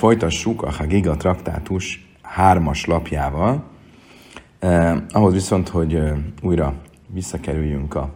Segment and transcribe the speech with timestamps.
[0.00, 3.62] Folytassuk a Hagiga traktátus hármas lapjával.
[4.58, 6.74] Eh, ahhoz viszont, hogy eh, újra
[7.06, 8.10] visszakerüljünk a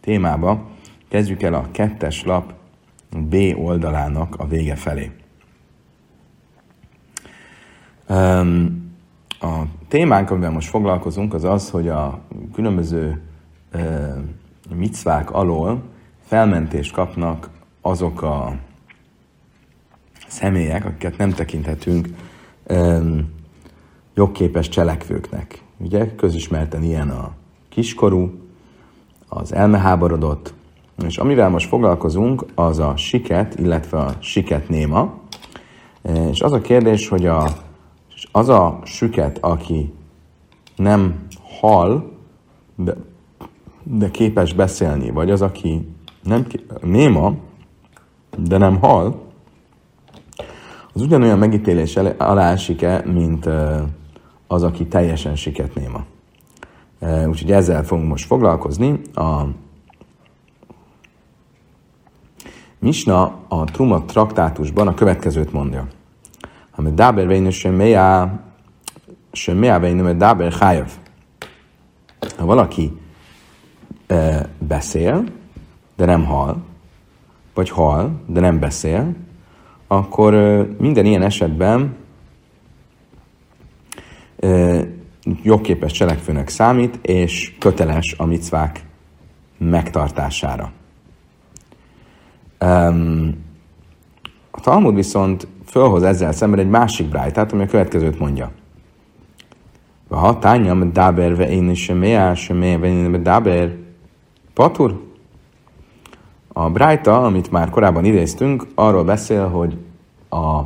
[0.00, 0.68] témába,
[1.08, 2.52] kezdjük el a kettes lap
[3.16, 5.10] B oldalának a vége felé.
[8.08, 8.92] Um,
[9.40, 12.20] a témánk, amivel most foglalkozunk, az az, hogy a
[12.52, 13.22] különböző
[13.74, 14.16] uh,
[14.74, 15.82] micvák alól
[16.20, 17.50] felmentést kapnak
[17.80, 18.66] azok a
[20.28, 22.08] személyek, akiket nem tekinthetünk
[22.68, 23.36] um,
[24.14, 25.62] jogképes cselekvőknek.
[25.76, 27.32] Ugye közismerten ilyen a
[27.68, 28.30] kiskorú,
[29.28, 30.54] az elmeháborodott,
[31.06, 35.14] és amivel most foglalkozunk, az a siket, illetve a siket néma.
[36.30, 37.48] És az a kérdés, hogy a,
[38.32, 39.92] az a süket, aki
[40.76, 41.26] nem
[41.60, 42.12] hal,
[42.74, 42.94] de,
[43.82, 45.88] de képes beszélni, vagy az, aki
[46.22, 46.46] nem
[46.80, 47.34] néma,
[48.36, 49.27] de nem hal,
[50.98, 53.48] az ugyanolyan megítélés alá esik-e, mint
[54.46, 56.04] az, aki teljesen siketnéma.
[57.26, 59.00] Úgyhogy ezzel fogunk most foglalkozni.
[59.14, 59.42] A
[62.78, 65.86] Misna a Truma traktátusban a következőt mondja.
[66.70, 68.40] Ha me daber vejnő semmelyá,
[69.32, 70.92] semmelyá vejnő me daber hájav.
[72.38, 73.00] Ha valaki
[74.58, 75.24] beszél,
[75.96, 76.56] de nem hal,
[77.54, 79.14] vagy hal, de nem beszél,
[79.88, 80.32] akkor
[80.78, 81.96] minden ilyen esetben
[85.42, 88.84] jogképes cselekvőnek számít, és köteles a micvák
[89.58, 90.72] megtartására.
[94.50, 98.50] a Talmud viszont fölhoz ezzel szemben egy másik brájtát, ami a következőt mondja.
[100.08, 102.62] Ha tányam dáber ve én is sem sem
[103.22, 103.76] dáber
[104.54, 105.07] patur,
[106.58, 109.76] a Brájta, amit már korábban idéztünk, arról beszél, hogy
[110.28, 110.60] a,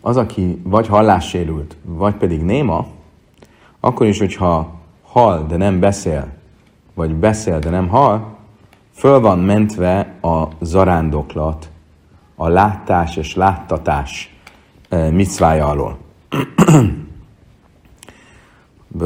[0.00, 2.86] az, aki vagy hallássérült, vagy pedig néma,
[3.80, 6.28] akkor is, hogyha hal, de nem beszél,
[6.94, 8.36] vagy beszél, de nem hal,
[8.92, 11.70] föl van mentve a zarándoklat,
[12.34, 14.36] a látás és láttatás
[14.88, 15.98] e, micvája alól.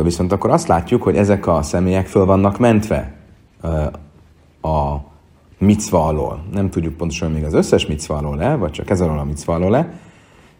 [0.02, 3.14] Viszont akkor azt látjuk, hogy ezek a személyek föl vannak mentve
[3.62, 3.90] e,
[4.66, 5.04] a
[5.58, 6.44] micva alól.
[6.52, 9.54] Nem tudjuk pontosan még az összes micva alól le, vagy csak ez alól a micva
[9.54, 9.82] alól le.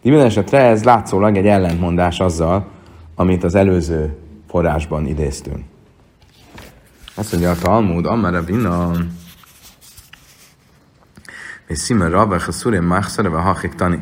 [0.01, 2.67] De minden esetre ez látszólag egy ellentmondás azzal,
[3.15, 4.17] amit az előző
[4.47, 5.63] forrásban idéztünk.
[7.15, 8.91] Azt mondja a Talmud, Amara Bina,
[11.67, 13.99] és Szime Rave, a Szurim Machszareve, Hachik Tani.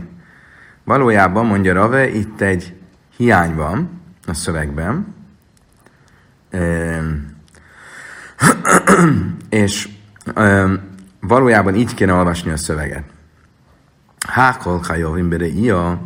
[0.84, 2.74] Valójában, mondja Rave, itt egy
[3.18, 5.14] hiány van a szövegben,
[9.50, 9.95] és
[11.20, 13.04] valójában így kéne olvasni a szöveget.
[14.28, 16.02] Hákol hajovim bere ia,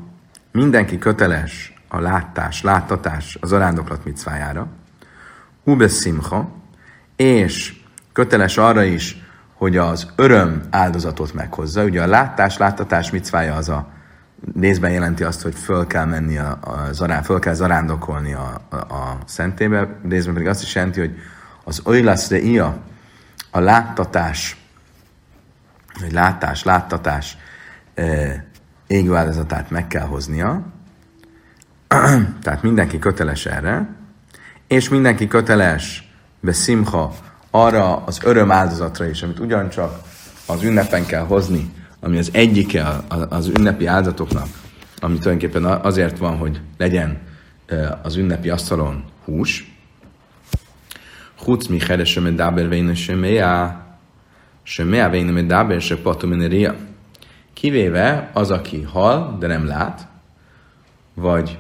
[0.52, 4.68] mindenki köteles a látás, láttatás az arándoklat micvájára.
[5.64, 6.50] Ube simcha,
[7.16, 7.82] és
[8.14, 11.84] köteles arra is, hogy az öröm áldozatot meghozza.
[11.84, 13.88] Ugye a látás, láttatás micvája az a
[14.54, 18.76] nézben jelenti azt, hogy föl kell menni a, a zarán, föl kell zarándokolni a, a,
[18.76, 21.16] a szentébe, részben pedig azt is jelenti, hogy
[21.64, 22.78] az oilaszre ia,
[23.52, 24.58] a láttatás,
[26.00, 27.38] vagy látás, láttatás
[28.88, 30.62] égő áldozatát meg kell hoznia,
[32.44, 33.90] tehát mindenki köteles erre,
[34.68, 37.16] és mindenki köteles be szimha
[37.52, 40.02] arra az öröm áldozatra is, amit ugyancsak
[40.46, 42.86] az ünnepen kell hozni, ami az egyike
[43.30, 44.48] az ünnepi áldozatoknak,
[45.00, 47.18] ami tulajdonképpen azért van, hogy legyen
[48.02, 49.79] az ünnepi asztalon hús,
[51.39, 53.67] חוץ מחרש שמדבר ואינו שומע,
[54.65, 56.41] שומע ואינו מדבר שפוטו מן
[57.55, 60.07] Kivéve az, aki hal, de nem lát,
[61.15, 61.59] vagy,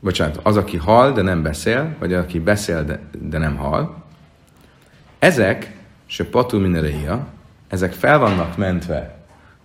[0.00, 4.04] bocsánat, az, aki hal, de nem beszél, vagy aki beszél, de, de nem hal,
[5.18, 5.76] ezek,
[6.06, 7.26] se patu minereia,
[7.68, 9.18] ezek fel vannak mentve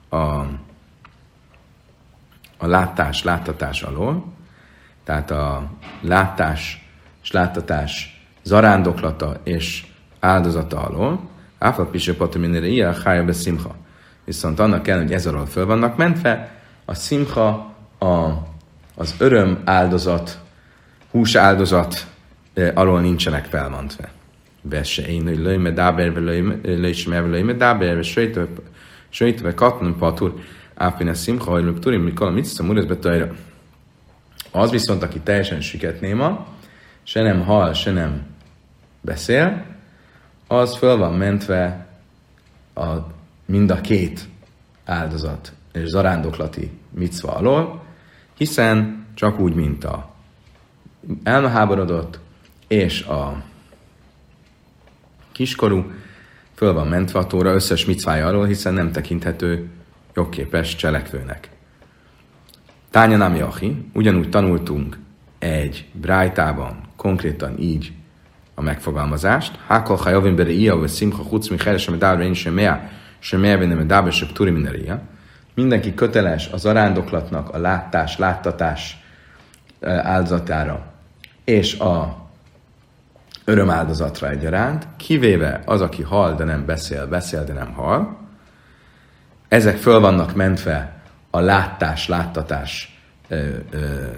[0.09, 0.15] a,
[2.57, 4.33] a látás, láttatás alól,
[5.03, 6.89] tehát a látás
[7.23, 8.16] és láttatás
[8.48, 9.86] zarándoklata és
[10.20, 11.20] áldozata alól,
[11.58, 13.74] Áfat Piső Patominére ilyen hája szimha.
[14.24, 18.06] Viszont annak kell, hogy ez alól föl vannak mentve, a szimha a,
[18.94, 20.38] az öröm áldozat,
[21.10, 22.06] hús áldozat
[22.74, 24.10] alól nincsenek felmentve.
[24.62, 26.12] Vesse én, hogy löjme dáber,
[26.62, 28.04] löjsme, löjme dáber,
[29.10, 30.34] söjtve katnum patur,
[30.74, 32.98] ápine szimha, hogy turim, mikor mit szom, úr,
[34.50, 35.60] Az viszont, aki teljesen
[36.00, 36.46] néma,
[37.02, 38.36] se nem hal, se nem
[39.00, 39.64] beszél,
[40.46, 41.86] az föl van mentve
[42.74, 42.86] a,
[43.44, 44.28] mind a két
[44.84, 47.84] áldozat és zarándoklati micva alól,
[48.36, 50.10] hiszen csak úgy, mint a
[51.22, 52.18] elmeháborodott
[52.66, 53.42] és a
[55.32, 55.90] kiskorú
[56.54, 59.68] föl van mentve a tóra összes micvája alól, hiszen nem tekinthető
[60.14, 61.50] jogképes cselekvőnek.
[62.90, 63.34] Tánya nem
[63.92, 64.98] ugyanúgy tanultunk
[65.38, 67.92] egy brájtában, konkrétan így
[68.58, 69.58] a megfogalmazást.
[69.66, 72.88] Hákol ha javin bere ia, vagy szimcha chuc mi heres, amit dálra én sem mea,
[73.18, 75.00] sem mea, nem dábe, sem turi mineria.
[75.54, 79.04] Mindenki köteles az arándoklatnak a látás, láttatás
[79.80, 80.86] áldozatára
[81.44, 82.26] és a
[83.44, 88.18] örömáldozatra egyaránt, kivéve az, aki hal, de nem beszél, beszél, de nem hal.
[89.48, 91.00] Ezek föl vannak mentve
[91.30, 93.00] a látás, láttatás,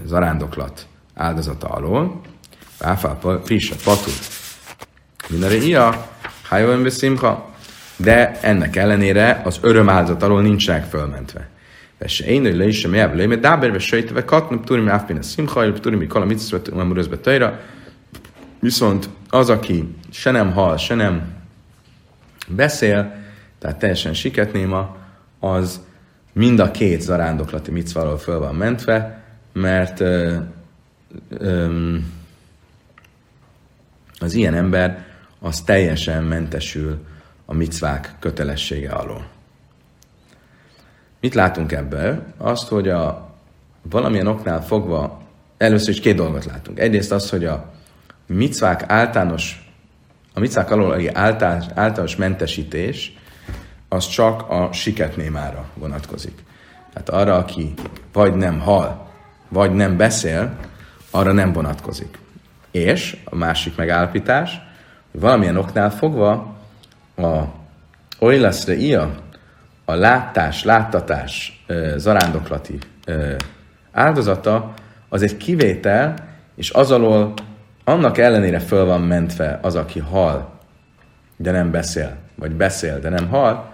[0.04, 2.20] zarándoklat áldozata alól.
[2.81, 4.12] Áfál friss a patur.
[5.29, 6.06] Mindenre ia,
[6.43, 7.55] hájó beszimha.
[7.97, 11.49] De ennek ellenére az örömáldozat alól nincsenek fölmentve.
[11.99, 15.73] Vesse én, hogy le is sem jelve, mert dáberbe sejtve katnu, turim áfpin a szimha,
[15.73, 17.61] turim kala mitzvot, umamurözbe tajra.
[18.61, 21.23] Viszont az, aki se nem hal, se nem
[22.49, 23.15] beszél,
[23.59, 24.97] tehát teljesen siketnéma,
[25.38, 25.81] az
[26.33, 30.37] mind a két zarándoklati micvalól föl van mentve, mert ö,
[31.29, 31.97] ö,
[34.20, 35.05] az ilyen ember
[35.40, 36.99] az teljesen mentesül
[37.44, 39.26] a micvák kötelessége alól.
[41.20, 42.22] Mit látunk ebből?
[42.37, 43.34] Azt, hogy a
[43.82, 45.20] valamilyen oknál fogva,
[45.56, 46.78] először is két dolgot látunk.
[46.78, 47.72] Egyrészt az, hogy a
[48.26, 49.72] micvák általános,
[50.34, 53.19] a micvák alól általános, általános mentesítés,
[53.88, 56.43] az csak a siketnémára vonatkozik.
[56.93, 57.75] Tehát arra, aki
[58.12, 59.11] vagy nem hal,
[59.49, 60.56] vagy nem beszél,
[61.11, 62.19] arra nem vonatkozik.
[62.70, 64.61] És a másik megállapítás,
[65.11, 66.56] hogy valamilyen oknál fogva
[67.17, 67.43] a
[68.19, 69.14] oilaszre ia,
[69.84, 71.64] a látás, láttatás
[71.96, 72.78] zarándoklati
[73.93, 74.75] áldozata,
[75.08, 76.14] az egy kivétel,
[76.56, 77.34] és az alól
[77.84, 80.58] annak ellenére föl van mentve az, aki hal,
[81.37, 83.73] de nem beszél, vagy beszél, de nem hal,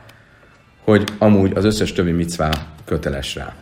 [0.85, 2.51] hogy amúgy az összes többi micvá
[2.85, 3.55] köteles rá.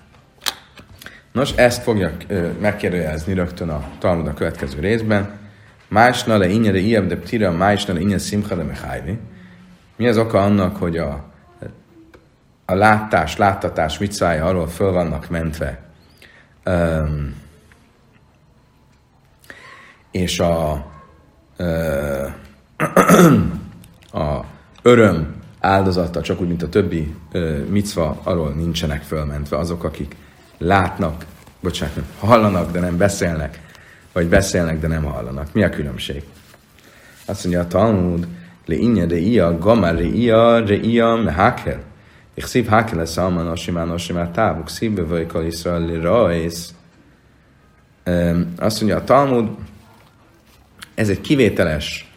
[1.35, 2.17] Nos, ezt fogja
[2.61, 5.39] megkérdőjelezni rögtön a Talmud a következő részben.
[5.89, 9.19] Másna le inyere ilyebb de ptira, másna le inyen szimcha de.
[9.97, 11.25] Mi az oka annak, hogy a,
[12.65, 15.83] a látás, láttatás micvája arról föl vannak mentve,
[16.67, 17.35] um,
[20.11, 20.87] és a,
[21.59, 22.31] uh,
[24.23, 24.45] a
[24.83, 30.17] öröm áldozata, csak úgy, mint a többi uh, micva, arról nincsenek fölmentve azok, akik
[30.65, 31.25] látnak,
[31.61, 33.61] bocsánat, hallanak, de nem beszélnek,
[34.13, 35.53] vagy beszélnek, de nem hallanak.
[35.53, 36.23] Mi a különbség?
[37.27, 38.27] Azt mondja a Talmud,
[38.67, 41.83] le inye de ia, gamar re ia, re ia, me hakel.
[42.35, 46.75] Ich szív hakel lesz alman, osimán, osimán, távuk, szívbe vajkal Israel, le rajsz.
[48.57, 49.51] Azt mondja a Talmud,
[50.95, 52.13] ez egy kivételes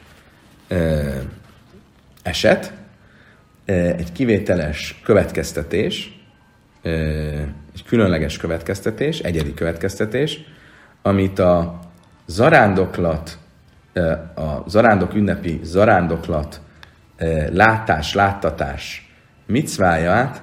[2.21, 2.73] eset,
[3.65, 6.21] egy kivételes következtetés,
[7.77, 10.39] egy különleges következtetés, egyedi következtetés,
[11.01, 11.79] amit a
[12.25, 13.37] zarándoklat,
[14.35, 16.61] a zarándok ünnepi zarándoklat
[17.49, 19.13] látás, láttatás
[19.45, 20.41] micváját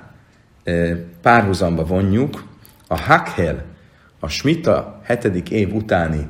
[1.23, 2.45] párhuzamba vonjuk
[2.87, 3.65] a Hakhel,
[4.21, 6.29] a Smita hetedik év utáni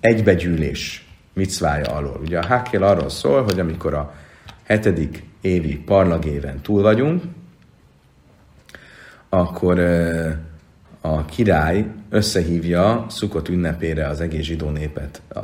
[0.00, 2.20] egybegyűlés micvája alól.
[2.22, 4.14] Ugye a Hakhel arról szól, hogy amikor a
[4.64, 7.22] hetedik évi parlagéven túl vagyunk,
[9.30, 9.78] akkor
[11.00, 15.38] a király összehívja Szukot ünnepére az egész zsidó népet a,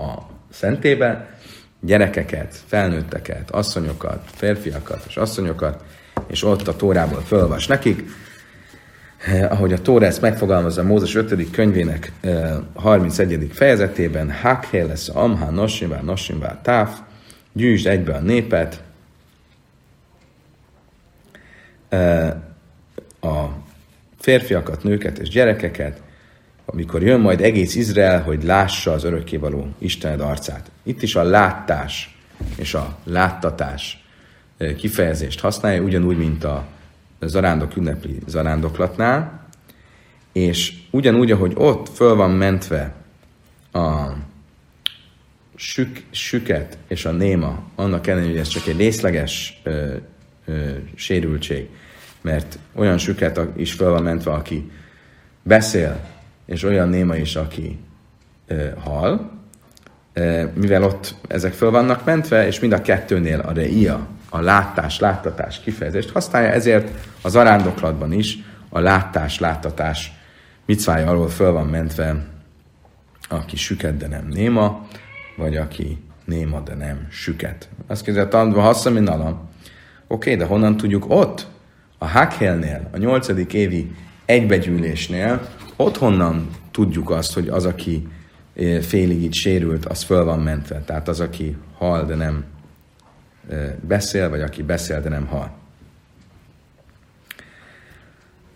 [0.00, 1.36] a szentébe,
[1.80, 5.84] gyerekeket, felnőtteket, asszonyokat, férfiakat és asszonyokat,
[6.26, 8.04] és ott a Tórából fölvas nekik.
[9.48, 11.50] Ahogy a Tóra ezt megfogalmazza Mózes 5.
[11.50, 13.50] könyvének eh, 31.
[13.52, 16.98] fejezetében, Hakhé lesz a Nosimvá Nosimvá Táf,
[17.52, 18.82] gyűjtsd egybe a népet,
[23.22, 23.44] a
[24.18, 26.02] férfiakat, nőket és gyerekeket,
[26.64, 30.70] amikor jön majd egész Izrael, hogy lássa az örökkévaló Istened arcát.
[30.82, 32.18] Itt is a látás
[32.56, 34.04] és a láttatás
[34.76, 36.66] kifejezést használja, ugyanúgy, mint a
[37.20, 39.48] zarándok ünnepli zarándoklatnál,
[40.32, 42.94] és ugyanúgy, ahogy ott föl van mentve
[43.72, 44.06] a
[45.54, 49.96] sük, süket és a néma, annak ellenére, hogy ez csak egy részleges ö,
[50.44, 51.68] ö, sérültség,
[52.22, 54.70] mert olyan süket is fel van mentve, aki
[55.42, 56.00] beszél,
[56.46, 57.78] és olyan néma is, aki
[58.46, 59.30] ö, hal,
[60.12, 64.98] ö, mivel ott ezek föl vannak mentve, és mind a kettőnél a reia a látás,
[64.98, 66.90] láttatás kifejezést használja, ezért
[67.22, 68.38] az arándoklatban is
[68.68, 70.12] a látás, láttatás
[70.66, 72.26] micvája alól föl van mentve,
[73.28, 74.86] aki süket, de nem néma,
[75.36, 77.68] vagy aki néma, de nem süket.
[77.86, 79.10] Azt kérdezi a tanulva, hassza, mint.
[80.06, 81.46] Oké, de honnan tudjuk ott?
[82.01, 83.91] A Hakhelnél, a nyolcadik évi
[84.25, 88.07] egybegyűlésnél, ott honnan tudjuk azt, hogy az, aki
[88.55, 90.79] eh, félig így sérült, az föl van mentve.
[90.79, 92.43] Tehát az, aki hal, de nem
[93.49, 95.57] eh, beszél, vagy aki beszél, de nem hal.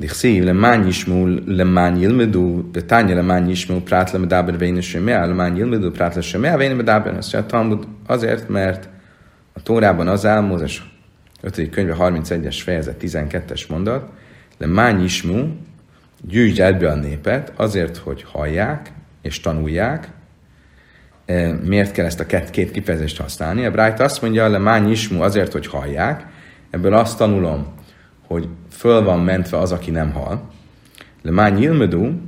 [0.01, 6.18] דכסיב למען ישמעו, למען ילמדו, בתניא למען ישמעו פרט למדבר ואין שומע, למען ילמדו פרט
[6.18, 7.18] לשומע ואין מדבר.
[7.18, 8.89] Azt mondja, Talmud azért, mert
[9.53, 10.95] a Tórában az áll, Mózes
[11.40, 11.71] 5.
[11.71, 14.11] könyve 31-es fejezet 12-es mondat,
[14.59, 15.57] lemán ismú,
[16.23, 20.09] gyűjtsd ebbe a népet, azért, hogy hallják és tanulják.
[21.62, 23.64] Miért kell ezt a két, két kifejezést használni?
[23.64, 26.26] A Bright azt mondja, lemán ismú azért, hogy hallják.
[26.71, 27.66] Ebből azt tanulom,
[28.26, 30.50] hogy föl van mentve az, aki nem hal.
[31.23, 32.21] Le már nyilmedú,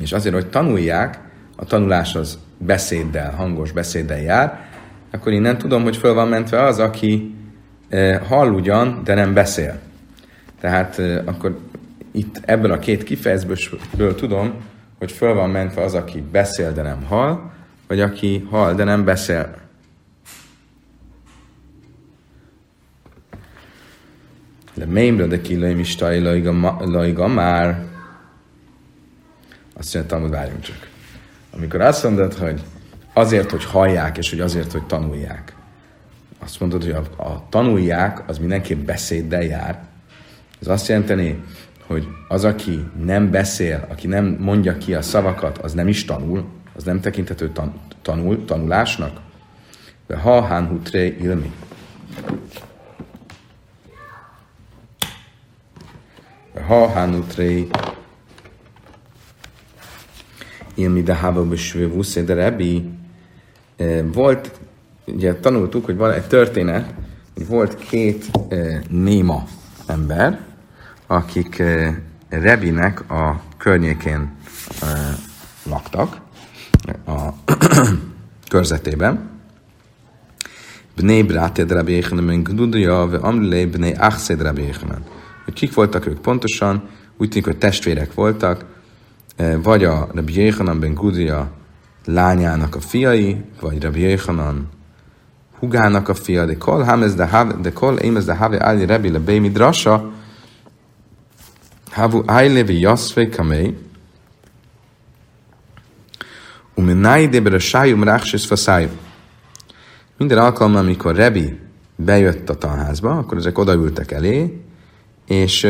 [0.00, 1.18] és azért, hogy tanulják,
[1.56, 4.68] a tanulás az beszéddel, hangos beszéddel jár,
[5.10, 7.33] akkor innen tudom, hogy föl van mentve az, aki e,
[8.28, 9.80] hall ugyan, de nem beszél.
[10.60, 11.58] Tehát akkor
[12.12, 14.54] itt ebből a két kifejezésből tudom,
[14.98, 17.50] hogy föl van mentve az, aki beszél, de nem hall,
[17.86, 19.62] vagy aki hall, de nem beszél.
[24.74, 27.84] De mémre de ki löjm is lajga már.
[29.76, 30.88] Azt mondja, hogy várjunk csak.
[31.56, 32.62] Amikor azt mondod, hogy
[33.12, 35.54] azért, hogy hallják, és hogy azért, hogy tanulják.
[36.44, 39.84] Azt mondod, hogy a, a tanulják, az mindenképp beszéddel jár.
[40.60, 41.42] Ez azt jelenteni,
[41.86, 46.44] hogy az, aki nem beszél, aki nem mondja ki a szavakat, az nem is tanul,
[46.76, 49.20] az nem tekinthető tan- tanul, tanulásnak.
[50.06, 51.52] De ha hán hutré ilmi.
[56.66, 57.68] ha hanutrei
[60.74, 62.90] ilmi de besvő de rebi
[64.12, 64.60] volt,
[65.06, 66.94] ugye tanultuk, hogy van egy történet,
[67.34, 69.44] hogy volt két e, néma
[69.86, 70.40] ember,
[71.06, 74.36] akik e, Rebinek a környékén
[74.82, 74.86] e,
[75.70, 76.20] laktak,
[77.06, 77.28] a
[78.48, 79.32] körzetében.
[80.96, 84.72] Bnei Brátéd Rabbi Yechanan Gdudia, ve Amrulei Bnei Achszed Rabbi
[85.44, 88.64] hogy kik voltak ők pontosan, úgy tűnik, hogy testvérek voltak,
[89.62, 91.50] vagy a Rabbi Yechanan ben Gudia
[92.04, 94.68] lányának a fiai, vagy Rabbi Yechanan
[95.64, 99.10] hugának a fia, de kol hamez de have, de kol émez de have áli Rabbi
[99.10, 100.12] le bei midrasa,
[101.90, 103.76] havu ájlevi jaszve kamei,
[106.74, 108.90] umenai de berasájum ráksis faszájum.
[110.18, 111.58] Minden alkalommal, amikor Rebi
[111.96, 114.62] bejött a tanházba, akkor ezek odaültek elé,
[115.26, 115.64] és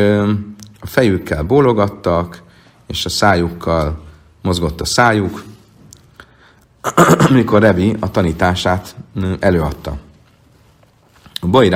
[0.81, 2.43] a fejükkel bólogattak,
[2.87, 4.03] és a szájukkal
[4.43, 5.43] mozgott a szájuk,
[7.29, 8.95] amikor Revi a tanítását
[9.39, 9.99] előadta.
[11.41, 11.69] A Boi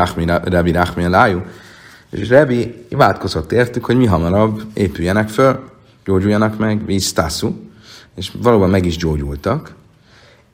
[0.42, 1.42] Revi Rachmi lájú,
[2.10, 5.70] és Revi imádkozott értük, hogy mi hamarabb épüljenek föl,
[6.04, 7.70] gyógyuljanak meg, víztászú,
[8.16, 9.74] és valóban meg is gyógyultak,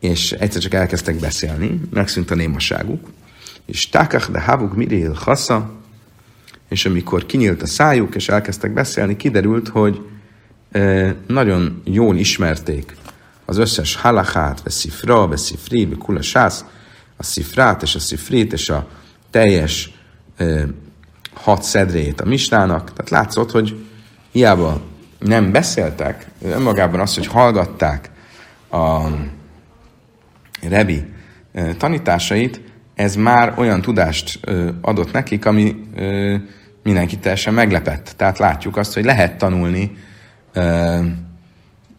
[0.01, 3.09] és egyszer csak elkezdtek beszélni, megszűnt a némaságuk,
[3.67, 5.71] és tákach de havuk miril hassa,
[6.69, 10.07] és amikor kinyílt a szájuk, és elkezdtek beszélni, kiderült, hogy
[11.27, 12.97] nagyon jól ismerték
[13.45, 16.65] az összes halachát, ve szifra, ve szifri, ve kulasász,
[17.17, 18.89] a szifrát és a szifrit, és a
[19.31, 19.91] teljes
[20.37, 20.67] e,
[21.35, 22.93] hat szedrét a mistának.
[22.93, 23.87] Tehát látszott, hogy
[24.33, 24.81] hiába
[25.19, 28.11] nem beszéltek, önmagában az, hogy hallgatták
[28.71, 29.09] a
[30.69, 31.05] Rebi
[31.79, 32.61] tanításait,
[32.95, 34.41] ez már olyan tudást
[34.81, 35.77] adott nekik, ami
[36.83, 38.15] mindenki teljesen meglepett.
[38.17, 39.97] Tehát látjuk azt, hogy lehet tanulni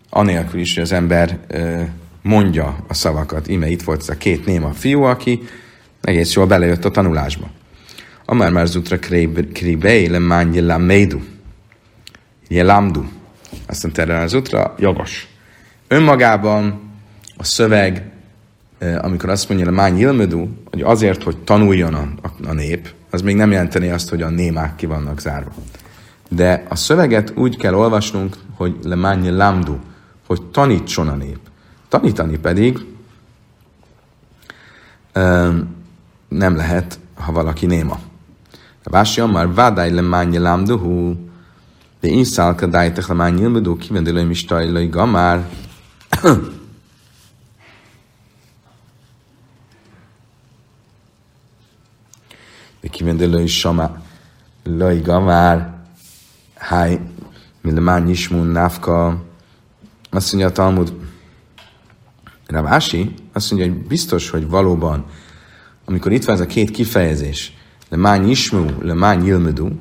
[0.09, 1.39] anélkül is, hogy az ember
[2.21, 3.47] mondja a szavakat.
[3.47, 5.41] Ime itt volt ez a két néma fiú, aki
[6.01, 7.49] egész jól belejött a tanulásba.
[8.25, 8.99] Amár már zutra
[9.53, 11.19] kribei le mányi médu.
[12.47, 13.03] Jelamdu.
[13.67, 15.27] Azt mondta erre az utra, jogos.
[15.87, 16.91] Önmagában
[17.37, 18.13] a szöveg
[18.79, 22.13] amikor azt mondja, mány ilmedú, hogy azért, hogy tanuljon a,
[22.47, 25.51] a, nép, az még nem jelenteni azt, hogy a némák ki vannak zárva.
[26.29, 29.77] De a szöveget úgy kell olvasnunk, hogy le mányi lamdu,
[30.25, 31.39] hogy tanítson a nép.
[31.87, 32.85] Tanítani pedig
[36.27, 37.99] nem lehet, ha valaki néma.
[38.83, 41.15] Vási már vádáj le mányi lamduhu,
[41.99, 45.49] de én szálka dájtek le mányi ilmedú, kivendülőim is tajlai gamár,
[52.95, 54.01] kivendelő is sama,
[54.63, 55.83] loj gamár,
[56.55, 56.99] háj,
[57.61, 59.24] millemán ismun návka,
[60.15, 60.93] azt mondja a Talmud,
[62.47, 65.05] Ravási azt mondja, hogy biztos, hogy valóban,
[65.85, 67.53] amikor itt van ez a két kifejezés,
[67.89, 69.79] le mány ismú, le mány ilmedú,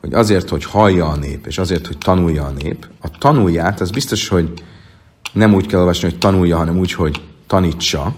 [0.00, 3.90] hogy azért, hogy hallja a nép, és azért, hogy tanulja a nép, a tanulját, az
[3.90, 4.52] biztos, hogy
[5.32, 8.14] nem úgy kell olvasni, hogy tanulja, hanem úgy, hogy tanítsa,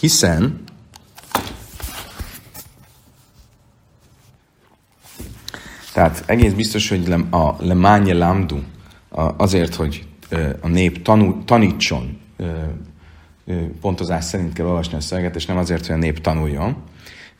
[0.00, 0.62] hiszen
[5.92, 8.58] tehát egész biztos, hogy a lemánye lámdu
[9.36, 10.06] azért, hogy
[10.60, 12.20] a nép tanul, tanítson,
[13.80, 16.76] pontozás szerint kell olvasni a szöveget, és nem azért, hogy a nép tanuljon.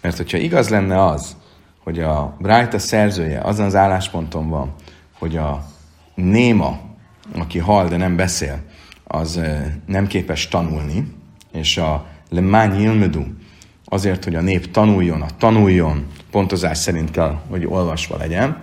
[0.01, 1.37] Mert hogyha igaz lenne az,
[1.79, 4.75] hogy a Brájta szerzője azon az állásponton van,
[5.19, 5.67] hogy a
[6.15, 6.81] néma,
[7.39, 8.63] aki hal, de nem beszél,
[9.05, 9.41] az
[9.87, 11.13] nem képes tanulni,
[11.53, 13.23] és a lemány ilmedu
[13.85, 18.63] azért, hogy a nép tanuljon, a tanuljon, pontozás szerint kell, hogy olvasva legyen,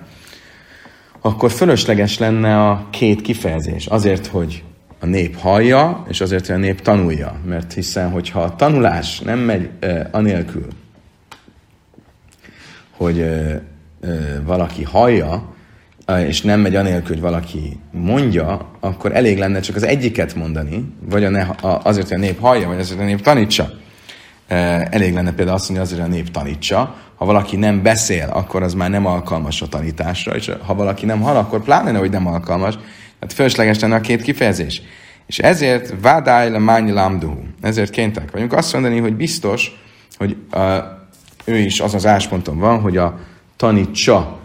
[1.21, 3.85] akkor fölösleges lenne a két kifejezés.
[3.85, 4.63] Azért, hogy
[4.99, 7.39] a nép hallja, és azért, hogy a nép tanulja.
[7.45, 10.67] Mert hiszen, hogyha a tanulás nem megy uh, anélkül,
[12.91, 13.53] hogy uh,
[14.01, 15.53] uh, valaki hallja,
[16.27, 21.23] és nem megy anélkül, hogy valaki mondja, akkor elég lenne csak az egyiket mondani, vagy
[21.23, 23.69] a ne, a, azért, hogy a nép hallja, vagy azért, hogy a nép tanítsa.
[24.89, 26.95] Elég lenne például azt mondani, azért, a nép tanítsa.
[27.15, 31.21] Ha valaki nem beszél, akkor az már nem alkalmas a tanításra, és ha valaki nem
[31.21, 32.73] hall, akkor pláne, hogy nem alkalmas.
[32.73, 34.81] Tehát fölösleges lenne a két kifejezés.
[35.25, 37.39] És ezért vádáj le mányi lámduhu.
[37.61, 39.81] Ezért kénytek vagyunk azt mondani, hogy biztos,
[40.17, 40.59] hogy a,
[41.45, 43.19] ő is az az ásponton van, hogy a
[43.55, 44.39] tanítsa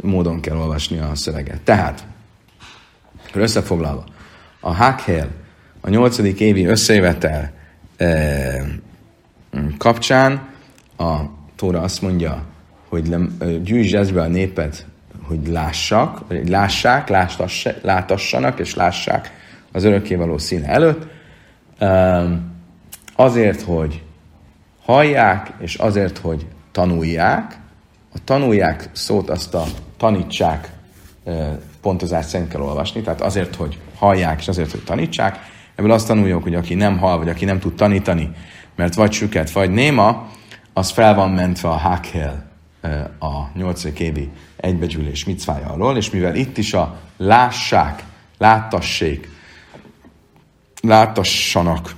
[0.00, 1.60] módon kell olvasni a szöveget.
[1.60, 2.06] Tehát,
[3.34, 4.04] összefoglalva,
[4.60, 5.28] a Hakhél
[5.80, 7.52] a nyolcadik évi összejövetel
[7.96, 8.06] e,
[9.78, 10.48] kapcsán.
[10.96, 11.16] A
[11.56, 12.44] Tóra azt mondja,
[12.88, 13.16] hogy
[13.62, 14.86] gyűjtsd be a népet,
[15.22, 17.08] hogy lássak, lássák,
[17.82, 19.32] látassanak és lássák
[19.72, 21.06] az örökkévaló színe előtt,
[23.16, 24.02] azért, hogy
[24.84, 27.58] hallják, és azért, hogy tanulják,
[28.14, 29.64] a tanulják szót azt a
[29.96, 30.72] tanítsák
[31.80, 35.38] pontozás szerint kell olvasni, tehát azért, hogy hallják, és azért, hogy tanítsák.
[35.74, 38.30] Ebből azt tanuljuk, hogy aki nem hall, vagy aki nem tud tanítani,
[38.78, 40.28] mert vagy süket, vagy néma,
[40.72, 42.50] az fel van mentve a Hakkel
[43.18, 43.84] a 8.
[43.84, 48.02] évi egybegyűlés micvája alól, és mivel itt is a lássák,
[48.38, 49.30] láttassék,
[50.82, 51.94] láttassanak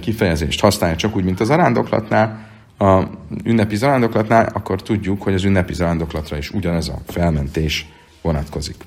[0.00, 2.46] kifejezést használja csak úgy, mint az arándoklatnál,
[2.78, 3.02] a
[3.44, 7.86] ünnepi zarándoklatnál, akkor tudjuk, hogy az ünnepi zarándoklatra is ugyanez a felmentés
[8.20, 8.84] vonatkozik.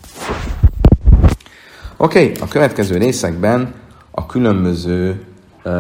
[1.98, 3.74] Oké, okay, a következő részekben
[4.12, 5.26] a különböző
[5.63, 5.74] uh,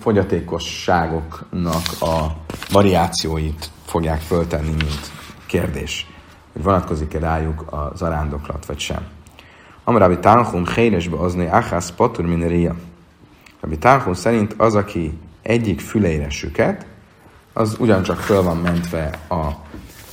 [0.00, 2.36] fogyatékosságoknak a
[2.70, 5.12] variációit fogják föltenni, mint
[5.46, 6.06] kérdés,
[6.52, 9.06] hogy vonatkozik-e rájuk a zarándoklat, vagy sem.
[9.84, 12.74] Amrabi Tanhum Héresbe azni Achász Patur Mineria.
[13.60, 16.86] Rabbi Tanhum szerint az, aki egyik füleire süket,
[17.52, 19.48] az ugyancsak föl van mentve a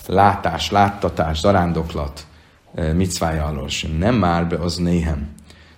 [0.07, 2.25] látás, láttatás, zarándoklat
[2.73, 3.67] eh, micvája alól.
[3.97, 5.29] Nem már be az néhem.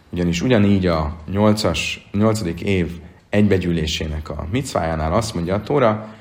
[0.10, 1.80] Ugyanis ugyanígy a 8-as,
[2.12, 2.42] 8.
[2.62, 3.00] év
[3.34, 6.14] egybegyűlésének a micvájánál azt mondja a Tóra,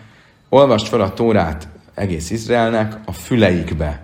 [0.49, 4.03] olvast fel a Tórát egész Izraelnek a füleikbe.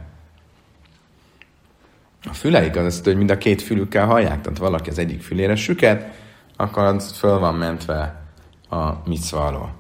[2.25, 5.57] A füleik az azt, hogy mind a két fülükkel hallják, tehát valaki az egyik fülére
[5.57, 6.15] süket,
[6.57, 8.23] akkor az föl van mentve
[8.71, 9.75] a mitzváról.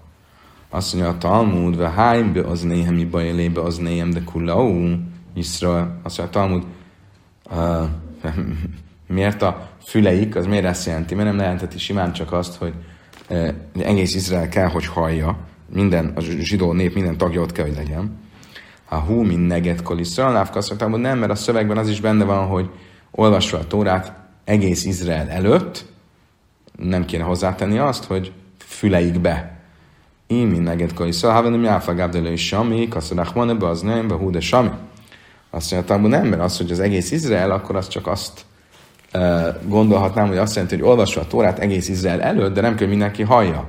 [0.69, 4.97] Azt mondja a Talmud, ve hájm be az néhem, mi lébe az néhem, de kulau,
[5.35, 6.65] Iszra, azt mondja a Talmud,
[7.51, 7.89] uh,
[9.17, 11.15] miért a füleik, az miért ezt jelenti?
[11.15, 12.75] Mert nem jelenteti simán csak azt, hogy
[13.79, 15.39] egész Izrael kell, hogy hallja,
[15.75, 18.19] minden, a zsidó nép minden tagja ott kell, hogy legyen.
[18.89, 22.01] A hú, min neget kol Iszrael, azt mondtam, hogy nem, mert a szövegben az is
[22.01, 22.71] benne van, hogy
[23.11, 24.13] olvasva a Tórát
[24.45, 25.87] egész Izrael előtt,
[26.77, 29.61] nem kéne hozzátenni azt, hogy füleikbe.
[30.27, 34.11] Én min neged koi szalhában nem jáfagább de is sami, kaszorach van ebbe az nem,
[34.11, 34.71] hú de sami.
[35.51, 38.45] Azt mondja, hogy nem, mert az, hogy az egész Izrael, akkor az csak azt
[39.67, 43.23] gondolhatnám, hogy azt jelenti, hogy olvasva a Tórát egész Izrael előtt, de nem kell, mindenki
[43.23, 43.69] hallja.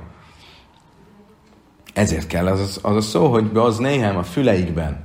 [1.94, 5.04] Ezért kell az, az a szó, hogy az néhem a füleikben,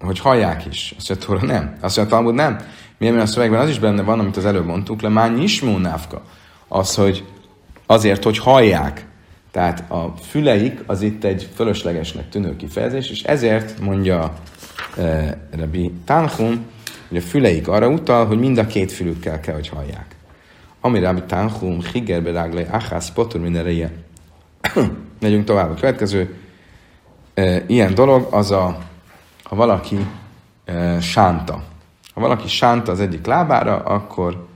[0.00, 0.94] hogy hallják is.
[0.98, 1.76] Azt mondja, Tóra nem.
[1.80, 2.58] Azt mondja, Talmud nem.
[2.98, 5.32] Milyen a szövegben az is benne van, amit az előbb mondtuk, le már
[5.80, 6.22] náfka.
[6.68, 7.24] Az, hogy
[7.86, 9.06] azért, hogy hallják.
[9.50, 14.32] Tehát a füleik az itt egy fölöslegesnek tűnő kifejezés, és ezért mondja
[14.98, 16.66] e, Rabbi Tanchum,
[17.12, 20.06] hogy a füleik arra utal, hogy mind a két fülükkel kell, hogy hallják.
[20.80, 23.90] Ami Rabbi Tanchum, Higerbe Ráglai, Achász, Potur, mindenre
[25.20, 25.70] Megyünk tovább.
[25.70, 26.36] A következő
[27.34, 28.78] e, ilyen dolog az a,
[29.42, 30.06] ha valaki
[30.64, 31.62] e, sánta.
[32.14, 34.46] Ha valaki sánta az egyik lábára, akkor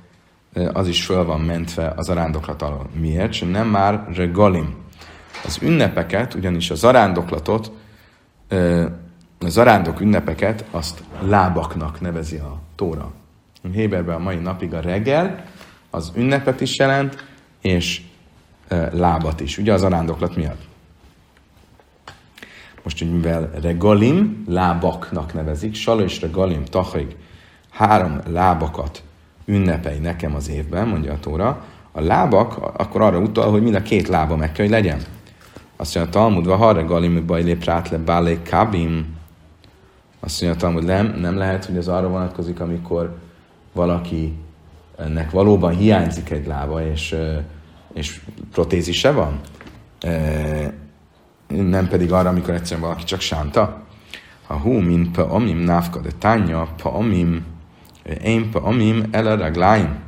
[0.52, 2.88] e, az is föl van mentve az arándoklat alól.
[3.00, 3.28] Miért?
[3.28, 4.74] És nem már regalim.
[5.44, 7.72] Az ünnepeket, ugyanis a zarándoklatot,
[8.48, 8.82] e,
[9.40, 13.12] a zarándok ünnepeket azt lábaknak nevezi a Tóra.
[13.72, 15.44] Héberben a mai napig a reggel
[15.90, 17.24] az ünnepet is jelent,
[17.61, 18.02] és
[18.68, 20.62] e, lábat is, ugye az arándoklat miatt.
[22.83, 27.16] Most, hogy mivel regalim, lábaknak nevezik, sala és regalim, tachaig,
[27.70, 29.02] három lábakat
[29.44, 33.83] ünnepelj nekem az évben, mondja a Tóra, a lábak akkor arra utal, hogy mind a
[33.83, 35.00] két lába meg kell, hogy legyen.
[35.76, 39.15] Azt mondja a Talmudva, ha regalim, bajlé prátle, bálé, kabim,
[40.26, 43.16] azt mondja Talmud, nem, nem lehet, hogy ez arra vonatkozik, amikor
[43.72, 44.38] valaki
[44.98, 47.16] ennek valóban hiányzik egy lába, és,
[47.94, 48.20] és
[48.52, 49.40] protézise van,
[51.48, 53.82] nem pedig arra, amikor egyszerűen valaki csak sánta.
[54.46, 57.44] Ha hú, mint pa amim návka de tánya, pa amim,
[58.22, 59.98] én pa amim el a ragláim.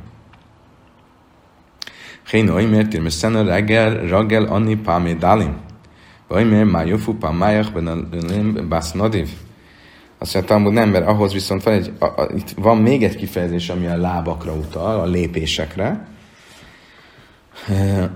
[2.29, 5.57] Hén oimer tirme szene reggel, raggel anni pámé dalim.
[6.27, 9.29] Oimer má jöfú pámájach ben a bász nadiv.
[10.21, 13.15] Azt mondtam, hogy nem, mert ahhoz viszont van egy, a, a, itt van még egy
[13.15, 16.07] kifejezés, ami a lábakra utal, a lépésekre.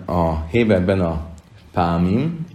[0.05, 1.25] A Héberben a
[1.73, 2.45] pámim,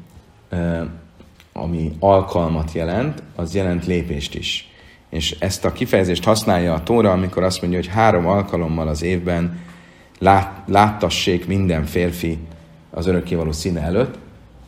[1.52, 4.70] ami alkalmat jelent, az jelent lépést is.
[5.11, 9.61] És ezt a kifejezést használja a Tóra, amikor azt mondja, hogy három alkalommal az évben
[10.18, 12.38] lát, láttassék minden férfi
[12.90, 14.18] az örökkévaló színe előtt.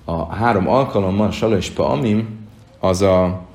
[0.05, 3.49] A három alkalommal, Sala és Paamim, az a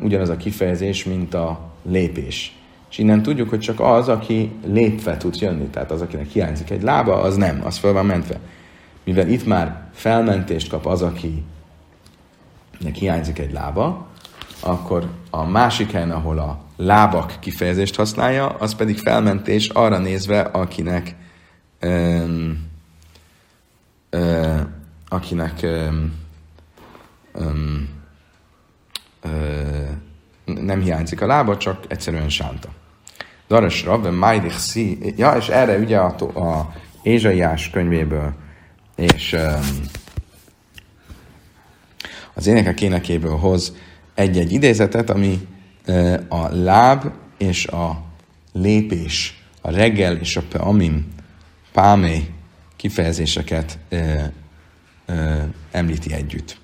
[0.00, 2.56] ugyanaz a kifejezés, mint a lépés.
[2.90, 6.82] És innen tudjuk, hogy csak az, aki lépve tud jönni, tehát az, akinek hiányzik egy
[6.82, 8.38] lába, az nem, az fel van mentve.
[9.04, 11.44] Mivel itt már felmentést kap az, akinek
[12.94, 14.06] hiányzik egy lába,
[14.60, 21.16] akkor a másik helyen, ahol a lábak kifejezést használja, az pedig felmentés arra nézve, akinek
[21.82, 22.68] um,
[24.12, 24.60] uh,
[25.08, 26.12] akinek um,
[27.34, 27.95] um,
[30.44, 32.68] nem hiányzik a lába, csak egyszerűen sánta.
[33.48, 38.34] Daras Rabbe, Májdich Szi, ja, és erre ugye a, a Ézsaiás könyvéből,
[38.96, 39.36] és
[42.34, 43.76] az énekek énekéből hoz
[44.14, 45.48] egy-egy idézetet, ami
[46.28, 48.02] a láb és a
[48.52, 51.06] lépés, a reggel és a peamim,
[51.72, 52.30] pámé
[52.76, 53.78] kifejezéseket
[55.70, 56.58] említi együtt.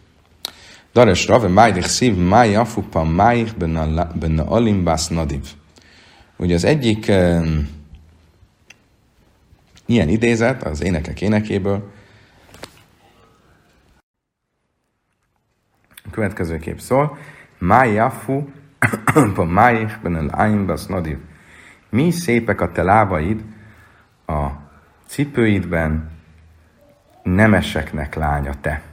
[0.93, 5.47] Dares Rave, Májdich Szív, Máj Afupa, Májich, Benne Alim, Bász Nadiv.
[6.37, 7.69] Ugye az egyik um,
[9.87, 11.93] ilyen idézet az énekek énekéből,
[16.05, 17.19] a következő kép szól,
[17.59, 18.45] Máj Afu,
[19.35, 21.19] Pa Májich, Benne Alim, Bász Nadiv.
[21.91, 23.43] Mi szépek a te lábaid
[24.27, 24.47] a
[25.07, 26.11] cipőidben,
[27.23, 28.92] nemeseknek lánya te.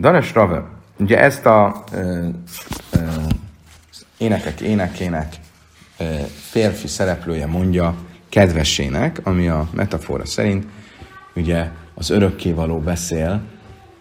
[0.00, 0.64] Danes Rave,
[0.98, 2.28] ugye ezt a ö,
[2.92, 2.98] ö,
[4.18, 5.34] énekek énekének
[5.98, 6.04] ö,
[6.50, 7.94] férfi szereplője mondja
[8.28, 10.66] kedvesének, ami a metafora szerint
[11.34, 13.42] ugye az örökkévaló beszél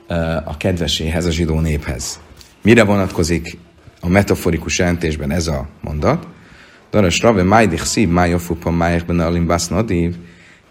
[0.08, 0.14] ö,
[0.46, 2.20] a kedveséhez, a zsidó néphez.
[2.62, 3.58] Mire vonatkozik
[4.02, 6.28] a metaforikus jelentésben ez a mondat?
[6.92, 10.16] Daras Rave, Májdich szív, Májofupa, Májechben, Alim Basznadív,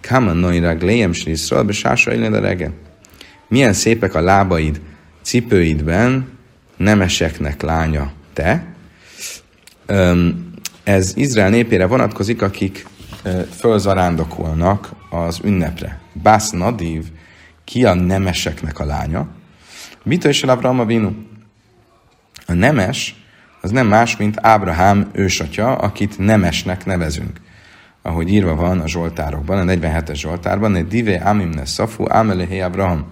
[0.00, 2.72] Kaman Noirag, Léjem Sriszral, Besása, reggel.
[3.48, 4.80] Milyen szépek a lábaid,
[5.22, 6.28] cipőidben
[6.76, 8.64] nemeseknek lánya te.
[10.84, 12.86] Ez Izrael népére vonatkozik, akik
[13.58, 16.00] fölzarándokolnak az ünnepre.
[16.12, 17.04] Bász Nadív,
[17.64, 19.28] ki a nemeseknek a lánya?
[20.02, 21.10] Mit is Abraham Avinu?
[22.46, 23.22] A nemes
[23.60, 27.40] az nem más, mint Ábrahám ősatya, akit nemesnek nevezünk.
[28.02, 33.04] Ahogy írva van a Zsoltárokban, a 47-es Zsoltárban, ne dive amimne szafu amelehe Abraham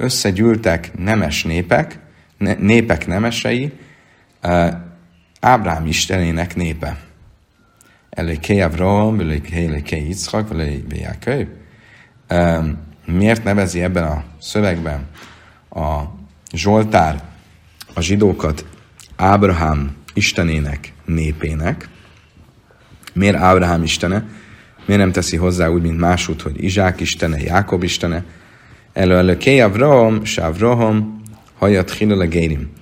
[0.00, 1.98] összegyűltek nemes népek,
[2.58, 3.72] népek nemesei,
[5.40, 7.00] Ábrám istenének népe.
[8.10, 11.46] Eléké Avraham, eléké Yitzchak, eléké Jáköv.
[13.06, 15.06] Miért nevezi ebben a szövegben
[15.70, 16.02] a
[16.52, 17.22] Zsoltár
[17.94, 18.64] a zsidókat
[19.16, 21.88] Ábrahám istenének népének?
[23.12, 24.24] Miért Ábrahám istene?
[24.86, 28.24] Miért nem teszi hozzá úgy, mint másút, hogy Izsák istene, Jákob istene?
[28.92, 31.22] Elő elő ké Avraham, Sávraham,
[31.58, 32.72] hajat a gérim.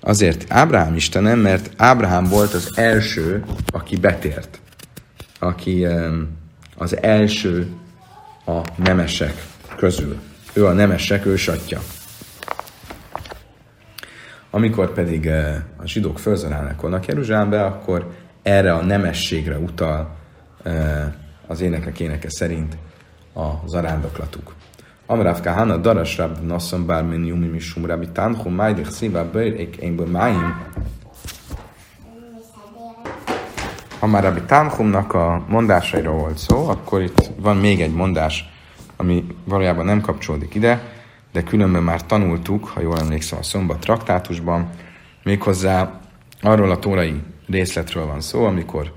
[0.00, 4.60] Azért Ábrahám Istenem, mert Ábrahám volt az első, aki betért.
[5.38, 5.86] Aki
[6.76, 7.68] az első
[8.46, 9.46] a nemesek
[9.76, 10.18] közül.
[10.52, 11.80] ő a nemesek ősatja.
[14.50, 15.30] Amikor pedig
[15.76, 18.10] a zsidók fölzarálnak Jeruzsálembe, akkor
[18.42, 20.16] erre a nemességre utal
[21.46, 22.76] az énekek éneke szerint
[23.34, 24.54] a zarándoklatuk.
[25.10, 30.66] Amrav Kahana daras rab nasszon bármin jumi misum rabi tanchum májdich szívá bőrék énből máim.
[33.98, 38.48] Ha már Rabbi Tanchumnak a mondásairól volt szó, akkor itt van még egy mondás,
[38.96, 40.82] ami valójában nem kapcsolódik ide,
[41.32, 44.70] de különben már tanultuk, ha jól emlékszem a szombat traktátusban,
[45.22, 46.00] méghozzá
[46.42, 48.92] arról a tórai részletről van szó, amikor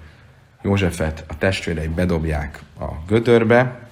[0.62, 3.84] Józsefet a testvérei bedobják a gödörbe,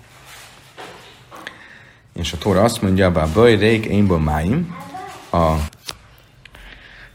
[2.21, 4.75] és a Tóra azt mondja, a baj rék én máim,
[5.29, 5.55] a,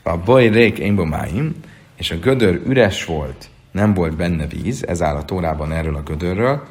[0.03, 1.55] a baj rék én máim,
[1.97, 6.03] és a gödör üres volt, nem volt benne víz, ez áll a Tórában erről a
[6.03, 6.67] gödörről.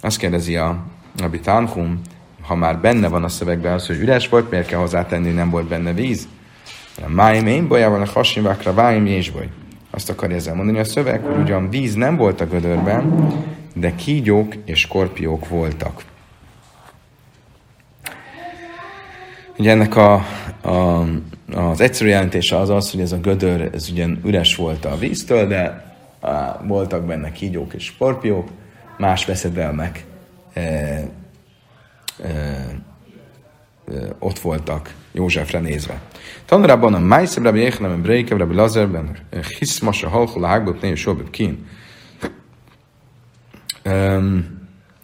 [0.00, 0.84] Azt kérdezi a
[1.18, 2.00] Rabbi Tanhum,
[2.42, 5.68] ha már benne van a szövegben az, hogy üres volt, miért kell hozzátenni, nem volt
[5.68, 6.28] benne víz?
[7.06, 9.48] Máim én bajával a hasimvákra váim és baj.
[9.90, 13.28] Azt akarja ezzel mondani a szöveg, hogy ugyan víz nem volt a gödörben,
[13.74, 16.02] de kígyók és skorpiók voltak.
[19.58, 20.14] Ugye ennek a,
[20.62, 21.04] a,
[21.52, 25.46] az egyszerű jelentése az az, hogy ez a gödör, ez ugyan üres volt a víztől,
[25.46, 28.48] de á, voltak benne kígyók és skorpiók,
[28.98, 30.04] más veszedelmek
[30.52, 31.08] e, e,
[32.22, 32.32] e,
[34.18, 36.00] ott voltak Józsefre nézve.
[36.44, 39.16] Tanulában a Májszeb Rabbi Jéhanem, Breikev, Rabbi Lazerben,
[39.58, 41.66] Hiszmas, a Halchol, a Hágbot, Név, Sobib, Kín.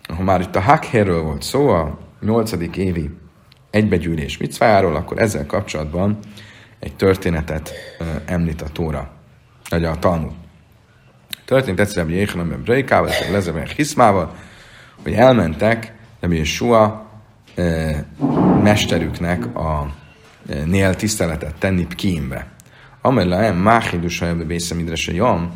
[0.08, 3.10] Ha már itt a Hakherről volt szó, a nyolcadik évi
[3.70, 6.18] egybegyűlés micvájáról, akkor ezzel kapcsolatban
[6.78, 7.72] egy történetet
[8.24, 9.10] említ a Tóra,
[9.68, 10.32] vagy a Talmud.
[11.44, 14.34] Történt egyszer Rabbi Jéhanem, Breikával, és a Lezerben, Hiszmával,
[15.02, 17.10] hogy elmentek Rabbi Yeshua
[18.62, 19.94] mesterüknek a
[20.64, 22.46] nél tiszteletet tenni Pkímbe.
[23.00, 25.52] Amellem Máhidus a Bészemidrese Jam,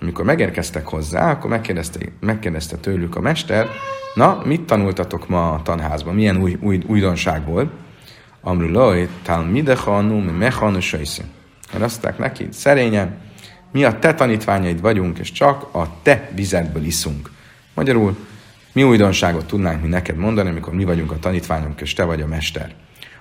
[0.00, 3.66] amikor megérkeztek hozzá, akkor megkérdezte, megkérdezte tőlük a mester,
[4.14, 7.70] na, mit tanultatok ma a tanházban, milyen új, új, újdonság volt?
[8.40, 11.24] Amruloj, tal midechanu, mi mechanu sajszin.
[11.80, 13.16] Azt neki, szerényen,
[13.72, 17.30] mi a te tanítványaid vagyunk, és csak a te vizedből iszunk.
[17.74, 18.16] Magyarul,
[18.72, 22.26] mi újdonságot tudnánk mi neked mondani, amikor mi vagyunk a tanítványunk, és te vagy a
[22.26, 22.74] mester.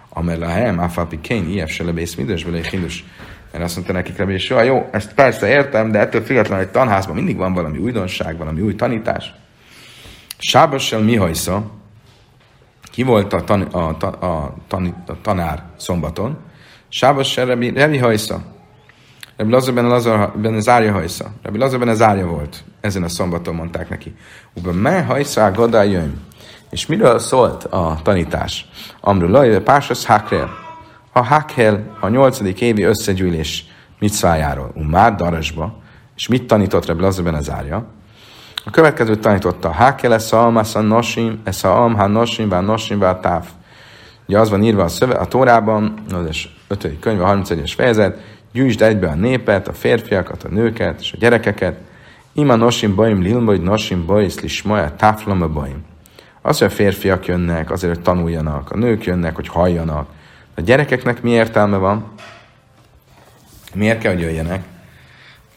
[0.09, 3.03] Amer lahem, afapi kén, ilyef se lebész midősből egy.
[3.51, 7.15] Mert azt mondta nekik Rabbi és jó, ezt persze értem, de ettől függetlenül egy tanházban
[7.15, 9.33] mindig van valami újdonság, valami új tanítás.
[10.37, 11.71] Sábassal mi hajsza,
[12.91, 16.37] ki volt a, tan, a, a, a, tan, a tanár szombaton?
[16.89, 18.41] Sábassal Rabbi, Rabbi hajsza.
[19.37, 21.25] Rabbi Lazar ben, Lazar ben Zárja hajsza.
[21.43, 22.63] Rabbi Lazar ben Zárja volt.
[22.81, 24.15] Ezen a szombaton mondták neki.
[24.53, 26.21] Uba me hajsza godá jön.
[26.69, 28.65] És miről szólt a tanítás?
[29.01, 30.66] Amru laj, pásas hakrel.
[31.17, 33.65] A hakel a nyolcadik évi összegyűlés
[33.99, 34.71] micvájáról.
[34.75, 35.75] Umár darasba.
[36.15, 37.85] És mit tanított Lazarben az árja?
[38.65, 39.71] A következőt tanította.
[39.71, 43.45] Hakel ez a almasa nosim, ez a almha nosim, bár nosim, bár táv.
[44.27, 46.99] Ugye az van írva a, szöve, a Tórában, az 5.
[46.99, 48.19] könyv, a 31-es fejezet,
[48.51, 51.79] gyűjtsd egybe a népet, a férfiakat, a nőket és a gyerekeket.
[52.33, 55.85] Ima nosim baim lilmoid nosim bois lismoja taflama baim.
[56.41, 60.15] Az, hogy a férfiak jönnek, azért, hogy tanuljanak, a nők jönnek, hogy halljanak.
[60.57, 62.13] A gyerekeknek mi értelme van?
[63.73, 64.63] Miért kell, hogy jöjjenek?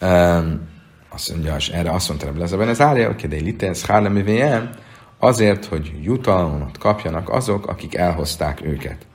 [0.01, 0.69] Um,
[1.09, 4.69] azt mondja, erre azt mondta Rebbe ez állja, hogy de litens VM,
[5.17, 9.05] azért, hogy jutalmat kapjanak azok, akik elhozták őket.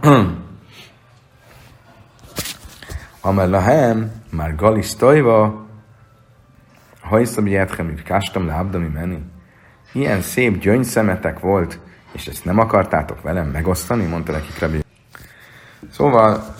[3.20, 5.66] Amel lahem, már galisztojva,
[7.00, 9.18] hajszabi jetchem, kástam lábdami menni
[9.92, 11.78] ilyen szép gyöngyszemetek volt,
[12.12, 14.84] és ezt nem akartátok velem megosztani, mondta nekik Rabbi.
[15.90, 16.54] Szóval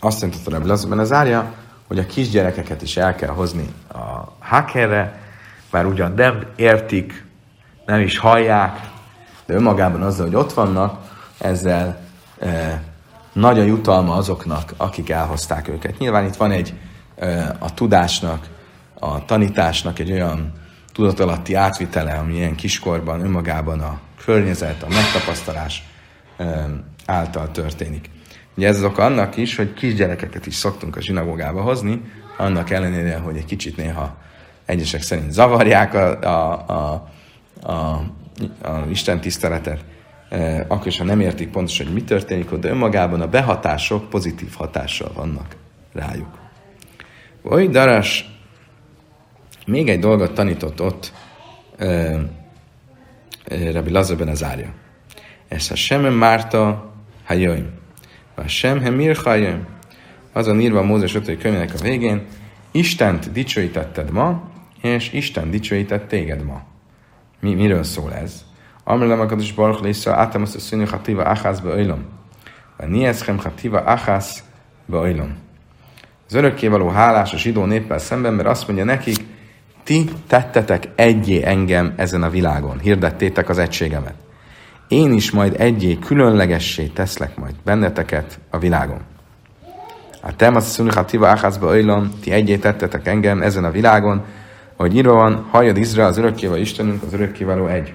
[0.00, 1.52] azt mondta Rabbi Lazarban az árja,
[1.86, 5.20] hogy a kisgyerekeket is el kell hozni a hackerre,
[5.70, 7.24] bár ugyan nem értik,
[7.86, 8.80] nem is hallják,
[9.46, 10.98] de önmagában azzal, hogy ott vannak,
[11.38, 12.00] ezzel
[12.38, 12.82] e,
[13.32, 15.98] nagy a jutalma azoknak, akik elhozták őket.
[15.98, 16.74] Nyilván itt van egy
[17.16, 18.46] e, a tudásnak,
[18.98, 20.52] a tanításnak egy olyan
[20.92, 25.82] tudatalatti átvitele, ami ilyen kiskorban önmagában a környezet, a megtapasztalás
[27.06, 28.10] által történik.
[28.56, 32.02] Ugye ez az oka annak is, hogy kisgyerekeket is szoktunk a zsinagógába hozni,
[32.36, 34.16] annak ellenére, hogy egy kicsit néha
[34.64, 37.08] egyesek szerint zavarják a, a, a,
[37.62, 37.72] a,
[38.62, 39.84] a Isten tiszteletet,
[40.68, 44.52] akkor is, ha nem értik pontosan, hogy mi történik ott, de önmagában a behatások pozitív
[44.54, 45.56] hatással vannak
[45.92, 46.38] rájuk.
[47.42, 48.30] Oly daras
[49.66, 51.12] még egy dolgot tanított ott
[53.50, 54.72] Rabbi Lazarben az árja.
[55.48, 56.92] Ez a sem Márta
[57.24, 57.66] hajöjm.
[58.34, 59.66] A sem hemir hajöjm.
[60.32, 61.38] Azon írva a Mózes 5.
[61.38, 62.26] könyvének a végén,
[62.70, 64.50] Istent dicsőítetted ma,
[64.82, 66.62] és Isten dicsőített téged ma.
[67.40, 68.44] Mi, miről szól ez?
[68.84, 72.04] Amrlem akados baruch lészra, átem azt a szűnő hatíva achász beöjlom.
[72.76, 74.44] A nieszchem hatíva achász
[74.86, 75.36] beöjlom.
[76.26, 79.24] Az örökkévaló hálás a zsidó néppel szemben, mert azt mondja nekik,
[79.90, 84.14] ti tettetek egyé engem ezen a világon, hirdettétek az egységemet.
[84.88, 89.00] Én is majd egyé különlegessé teszlek majd benneteket a világon.
[90.20, 94.24] A temat szunichativa áházba öjlom, ti egyé tettetek engem ezen a világon,
[94.76, 97.92] hogy írva van, halljad Izrael, az örökkéval Istenünk, az örökkévaló egy.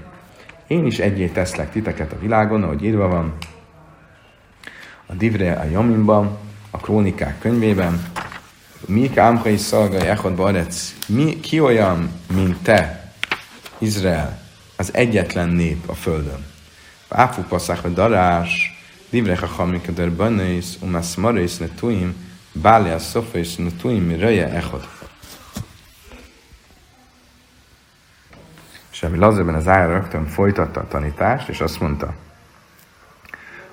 [0.68, 3.34] Én is egyé teszlek titeket a világon, ahogy írva van
[5.06, 6.38] a Divre a Jaminban,
[6.72, 8.02] a Krónikák könyvében,
[8.88, 13.12] mi kámkai szalga echod barec, mi, ki olyan, mint te,
[13.78, 14.40] Izrael,
[14.76, 16.46] az egyetlen nép a földön.
[17.10, 18.74] Áfú passzák a darás,
[19.10, 22.16] Divre hachamik a derbanész, umász marész ne tuim,
[22.52, 24.88] bále a szofész ne tuim, röje echod.
[28.92, 32.14] És ami Lazarben az ára rögtön folytatta a tanítást, és azt mondta,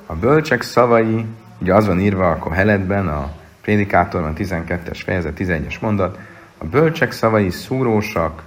[0.06, 1.24] a bölcsek szavai,
[1.58, 6.18] ugye az van írva a Koheletben, a Prédikátorban 12-es fejezet, 11-es mondat,
[6.58, 8.42] a bölcsek szavai szúrósak,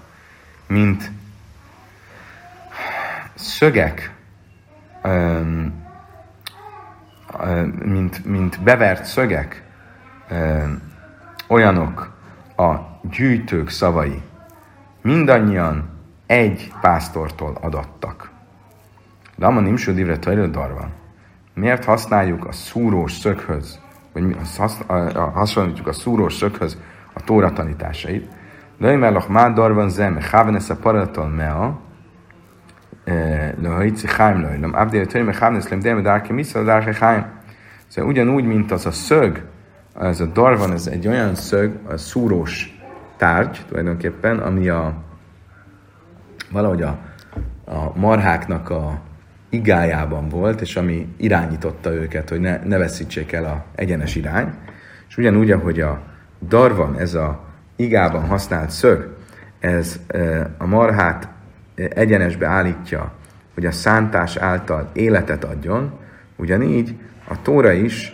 [0.68, 1.12] mint
[3.34, 4.14] szögek,
[7.84, 9.64] mint, mint bevert szögek,
[11.48, 12.14] olyanok
[12.56, 14.22] a gyűjtők szavai.
[15.02, 15.90] Mindannyian
[16.26, 18.30] egy pásztortól adattak.
[19.36, 20.94] De Amma nimsú divre darvan.
[21.54, 23.80] Miért használjuk a szúrós szöghöz,
[24.16, 24.36] vagy
[25.34, 26.78] hasonlítjuk a szúrós szöghöz
[27.14, 28.28] a tóra tanításait?
[28.78, 31.80] De én mellach már darvan zem, hávenes a paraton mea,
[33.62, 37.26] lehajci háim lejlem, abdél törém, hávenes lem, de dárke misza, dárke háim.
[37.88, 39.44] Szóval ugyanúgy, mint az a szög,
[40.00, 42.80] ez a darvan, ez egy olyan szög, a szúrós
[43.18, 44.94] tárgy tulajdonképpen, ami a
[46.52, 46.98] valahogy a,
[47.66, 49.00] a marháknak a
[49.56, 54.54] igájában volt, és ami irányította őket, hogy ne, ne veszítsék el a egyenes irány.
[55.08, 56.02] És ugyanúgy, ahogy a
[56.48, 57.44] darvan, ez a
[57.76, 59.16] igában használt szög,
[59.60, 60.00] ez
[60.58, 61.28] a marhát
[61.76, 63.14] egyenesbe állítja,
[63.54, 66.00] hogy a szántás által életet adjon,
[66.36, 66.96] ugyanígy
[67.28, 68.14] a tóra is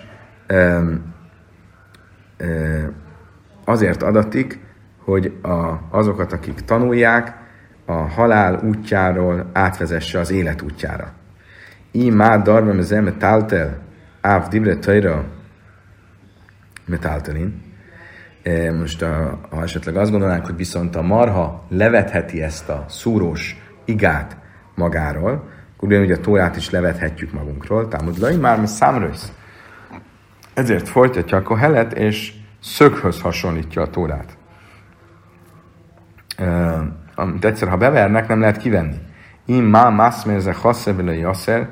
[3.65, 4.59] azért adatik,
[5.03, 7.39] hogy a, azokat, akik tanulják,
[7.85, 11.13] a halál útjáról átvezesse az élet útjára.
[11.91, 13.79] Így már darva mezem metáltel,
[14.21, 15.25] áv dibre tajra
[16.85, 17.61] metáltelin.
[18.43, 23.61] E, most, a, ha esetleg azt gondolnánk, hogy viszont a marha levetheti ezt a szúrós
[23.85, 24.37] igát
[24.75, 27.87] magáról, akkor ugyanúgy a tórát is levethetjük magunkról.
[27.87, 29.31] Támad lai már számrősz.
[30.53, 34.37] Ezért folytatja a kohelet, és szöghöz hasonlítja a tórát.
[36.37, 36.77] E,
[37.15, 38.97] amit egyszer, ha bevernek, nem lehet kivenni.
[39.45, 41.69] Im ma maszmérze hasszebele jaszer,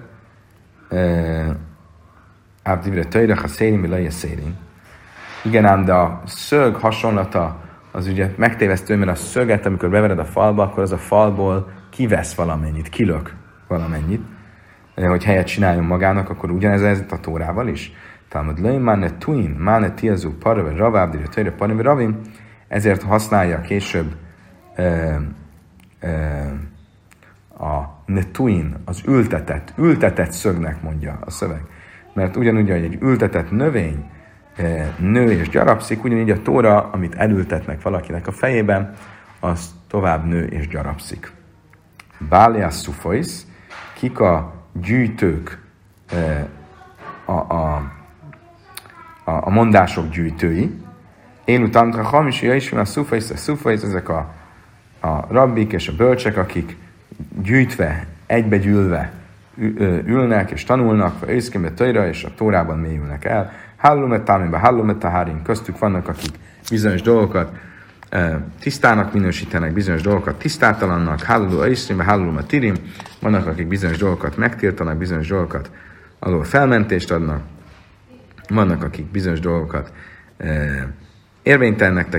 [5.44, 7.60] Igen, ám, de a szög hasonlata
[7.92, 12.34] az ugye megtévesztő, mert a szöget, amikor bevered a falba, akkor az a falból kivesz
[12.34, 13.34] valamennyit, kilök
[13.68, 14.22] valamennyit.
[14.96, 17.92] Hogy helyet csináljon magának, akkor ugyanez ez a tórával is.
[18.30, 22.22] Talmud löjn, máne tuin, máne tiazú, parave, ravábdire, töjre, parave, ravim.
[22.68, 24.16] Ezért használja később
[24.76, 25.16] ö,
[26.00, 26.08] ö,
[27.60, 31.62] a netuin, az ültetett, ültetett szögnek mondja a szöveg.
[32.14, 34.10] Mert ugyanúgy, hogy egy ültetett növény
[34.56, 38.94] eh, nő és gyarapszik, ugyanígy a tóra, amit elültetnek valakinek a fejében,
[39.40, 41.32] az tovább nő és gyarapszik.
[42.30, 43.28] Báliás szufois,
[43.94, 45.62] kik a gyűjtők,
[46.12, 46.46] eh,
[47.26, 47.76] a, a,
[49.24, 50.82] a, a mondások gyűjtői.
[51.46, 54.34] Én utána a hamis, ja is a szufois, a szufois, ezek a,
[55.00, 56.78] a rabbik és a bölcsek, akik
[57.42, 59.12] gyűjtve, egybegyűlve
[60.06, 63.52] ülnek és tanulnak, vagy őszkémbe tajra, és a tórában mélyülnek el.
[63.78, 66.32] Hallumet támiba, hallumet tahárin, köztük vannak, akik
[66.70, 67.52] bizonyos dolgokat
[68.60, 72.76] tisztának minősítenek, bizonyos dolgokat tisztátalannak, halluló aiszrimbe, halluló tirim,
[73.22, 75.72] vannak, akik bizonyos dolgokat megtiltanak, bizonyos dolgokat
[76.20, 77.42] alól felmentést adnak,
[78.48, 79.92] vannak, akik bizonyos dolgokat
[81.44, 82.10] érvénytelnek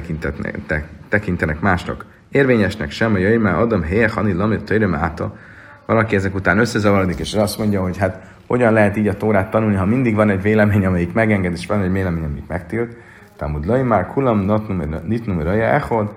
[1.08, 5.36] tekintenek másnak érvényesnek sem, hogy jöjj már adom helye, hani lamit töröm áta.
[5.86, 9.76] Valaki ezek után összezavarodik, és azt mondja, hogy hát hogyan lehet így a Tórát tanulni,
[9.76, 12.96] ha mindig van egy vélemény, amelyik megenged, és van egy vélemény, amelyik megtilt.
[13.36, 14.62] Talmud laj már kulam
[15.06, 16.12] nitnum raja echod.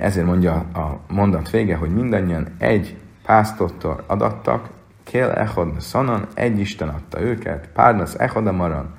[0.00, 2.96] Ezért mondja a mondat vége, hogy mindannyian egy
[3.26, 4.68] pásztortól adattak,
[5.04, 8.94] Kél echad szanan, egy Isten adta őket, párnasz echad maran,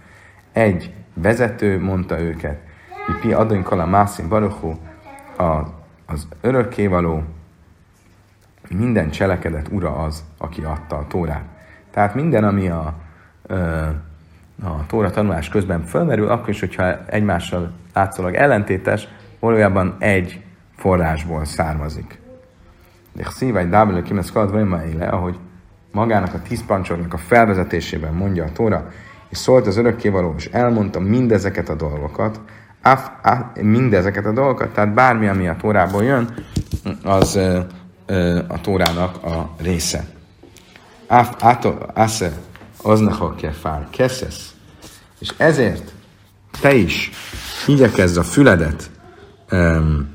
[0.51, 2.59] egy vezető mondta őket,
[3.21, 4.75] Pi adunk a mászin baruchu,
[5.37, 5.43] a,
[6.07, 7.23] az örökkévaló,
[8.69, 11.43] minden cselekedet ura az, aki adta a tórát.
[11.91, 12.93] Tehát minden, ami a,
[14.63, 19.07] a tóra tanulás közben fölmerül, akkor is, hogyha egymással látszólag ellentétes,
[19.39, 20.43] valójában egy
[20.75, 22.19] forrásból származik.
[23.13, 25.39] De szívány dábelő kimesz kalat éle, ahogy
[25.91, 28.91] magának a tíz pancsornak a felvezetésében mondja a Tóra,
[29.29, 32.41] és szólt az örökkévaló, és elmondta mindezeket a dolgokat,
[32.91, 36.33] af, af, mindezeket a dolgokat, tehát bármi, ami a Tórából jön,
[37.03, 37.59] az ö,
[38.05, 40.07] ö, a Tórának a része.
[41.07, 42.31] Af, ato, asze,
[42.81, 44.53] aznachok kefár, keszesz.
[45.19, 45.93] És ezért
[46.61, 47.11] te is
[47.67, 48.89] igyekezz a füledet
[49.51, 50.09] um,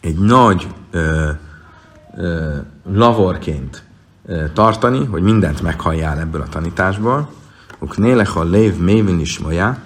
[0.00, 1.30] egy nagy ö,
[2.16, 2.56] ö,
[2.92, 3.82] lavorként
[4.52, 7.30] tartani, hogy mindent meghalljál ebből a tanításból.
[7.78, 9.76] Uknélech a lév mévin is moja,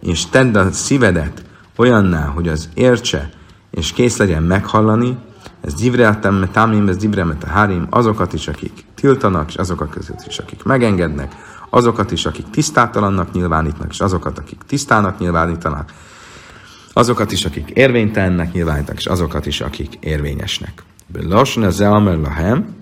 [0.00, 1.44] és tedd a szívedet
[1.76, 3.30] olyanná, hogy az értse,
[3.70, 5.18] és kész legyen meghallani,
[5.60, 10.38] ez divreatem, támim, ez divremet a hárim, azokat is, akik tiltanak, és azokat között is,
[10.38, 11.34] akik megengednek,
[11.70, 15.92] azokat is, akik tisztátalannak nyilvánítnak, és azokat, akik tisztának nyilvánítanak,
[16.92, 20.82] azokat is, akik érvénytelennek nyilvánítanak, és azokat is, akik érvényesnek.
[21.12, 22.74] Lassan ez elmer lahem,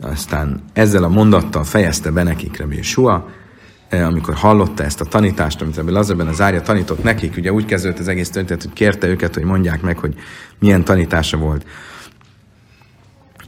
[0.00, 3.28] aztán ezzel a mondattal fejezte be nekik Rabbi Yeshua,
[3.88, 7.64] eh, amikor hallotta ezt a tanítást, amit Rabbi Lazarben az árja tanított nekik, ugye úgy
[7.64, 10.14] kezdődött az egész történet, hogy kérte őket, hogy mondják meg, hogy
[10.58, 11.64] milyen tanítása volt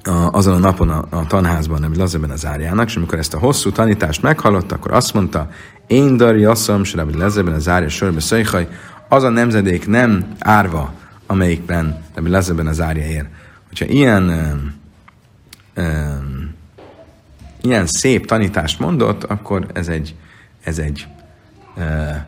[0.08, 3.38] a, azon a napon a, a tanházban, Rabbi Lazarben az árjának, és amikor ezt a
[3.38, 5.48] hosszú tanítást meghallotta, akkor azt mondta,
[5.86, 8.68] én Dari asszom, és Rabbi Lazarben az árja sörbe szöjhaj,
[9.08, 10.92] az a nemzedék nem árva,
[11.26, 13.28] amelyikben Rabbi Lazarben az árja ér.
[13.68, 14.74] Hogyha ilyen um,
[15.84, 16.37] um,
[17.62, 20.14] ilyen szép tanítást mondott, akkor ez egy,
[20.62, 21.06] ez egy
[21.76, 22.26] e,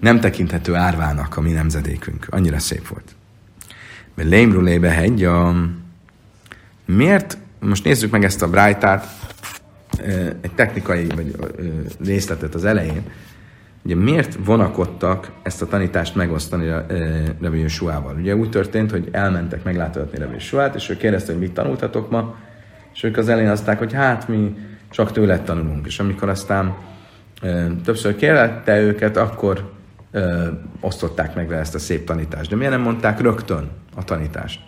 [0.00, 2.26] nem tekinthető árvának a mi nemzedékünk.
[2.30, 3.14] Annyira szép volt.
[4.16, 5.54] Lémrulébe hegy a...
[6.84, 7.38] Miért?
[7.60, 9.06] Most nézzük meg ezt a brájtát,
[10.40, 11.36] egy technikai vagy
[12.04, 13.02] részletet az elején.
[13.84, 16.68] Ugye miért vonakodtak ezt a tanítást megosztani
[17.40, 18.14] Rabbi Yeshua-val?
[18.14, 22.34] Ugye úgy történt, hogy elmentek meglátogatni Rabbi Yeshua-t, és ő kérdezte, hogy mit tanultatok ma,
[22.94, 24.56] és ők az elején azták, hogy hát mi
[24.92, 25.86] csak tőle tanulunk.
[25.86, 26.74] És amikor aztán
[27.84, 29.70] többször kérlette őket, akkor
[30.10, 30.46] ö,
[30.80, 32.50] osztották meg vele ezt a szép tanítást.
[32.50, 34.60] De miért nem mondták rögtön a tanítást?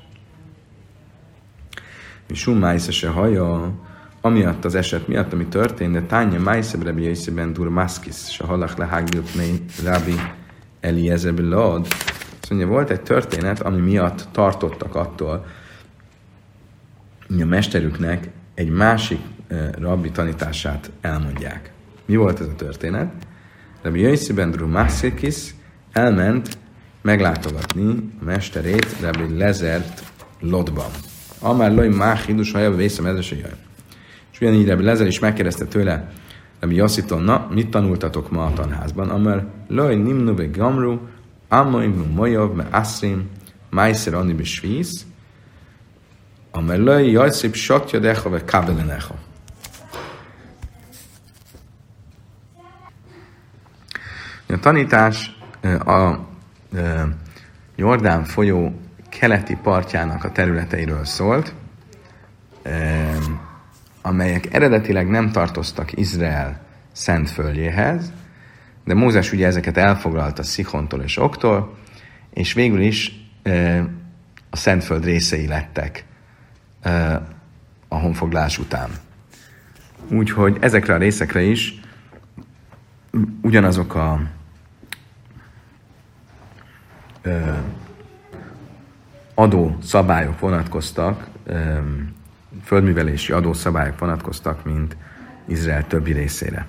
[2.29, 3.72] Mi summájsze se haja,
[4.20, 8.77] amiatt az eset miatt, ami történt, de tánya májszeb rebi jöjszeben dur maszkis, se halak
[8.77, 10.14] lehágbilt mély rabi
[10.81, 11.87] Eliezer Lod.
[12.41, 15.47] Szóval volt egy történet, ami miatt tartottak attól,
[17.29, 19.20] hogy a mesterüknek egy másik
[19.78, 21.72] rabbi tanítását elmondják.
[22.07, 23.12] Mi volt ez a történet?
[23.82, 25.55] Rabbi Jöjszi Bendru Massikis
[25.92, 26.59] elment
[27.03, 30.03] meglátogatni a mesterét Rabbi Lezert
[30.40, 30.90] Lodban.
[31.40, 33.57] Amár loj más hidus haja vészem ez jön.
[34.32, 36.11] És ugyanígy Rabbi Lezer is megkérdezte tőle
[36.61, 39.11] Rabbi Yossiton, na, mit tanultatok ma a tanházban?
[39.11, 40.99] Amár loj nimnu be gamru,
[41.49, 43.30] amoim mojav me asrim,
[43.70, 45.07] májszer anni be svíz,
[46.51, 49.14] amár loj jajszép satja decha ve kabelenecha.
[54.49, 55.36] A tanítás
[55.84, 56.18] a
[57.76, 61.55] Jordán folyó keleti partjának a területeiről szólt,
[64.03, 66.61] amelyek eredetileg nem tartoztak Izrael
[66.92, 68.12] szent földjéhez,
[68.84, 71.76] de Mózes ugye ezeket elfoglalta Szichontól és Októl,
[72.30, 73.12] és végül is
[74.51, 76.05] a Szentföld részei lettek
[77.88, 78.90] a honfoglás után.
[80.11, 81.80] Úgyhogy ezekre a részekre is
[83.43, 84.21] ugyanazok a
[89.35, 91.27] adó szabályok vonatkoztak,
[92.65, 94.97] földművelési adószabályok vonatkoztak, mint
[95.47, 96.67] Izrael többi részére.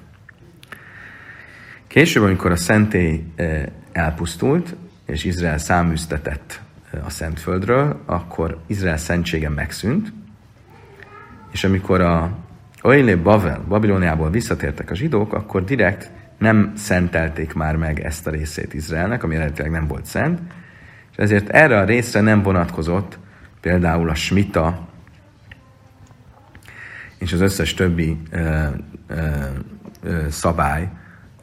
[1.88, 3.26] Később, amikor a szentély
[3.92, 4.76] elpusztult,
[5.06, 6.62] és Izrael száműztetett
[7.06, 10.14] a Szentföldről, akkor Izrael szentsége megszűnt,
[11.52, 12.38] és amikor a
[12.82, 18.74] Oile Bavel, Babiloniából visszatértek a zsidók, akkor direkt nem szentelték már meg ezt a részét
[18.74, 20.40] Izraelnek, ami eredetileg nem volt szent,
[21.12, 23.20] és ezért erre a részre nem vonatkozott
[23.62, 24.88] például a smita
[27.18, 28.68] és az összes többi ö,
[29.08, 29.16] ö,
[30.04, 30.90] ö, szabály,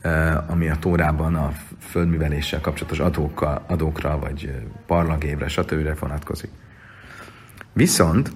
[0.02, 4.54] ö, ami a Tórában a földműveléssel kapcsolatos adókkal, adókra, vagy
[4.86, 5.98] parlagévre, stb.
[5.98, 6.50] vonatkozik.
[7.72, 8.32] Viszont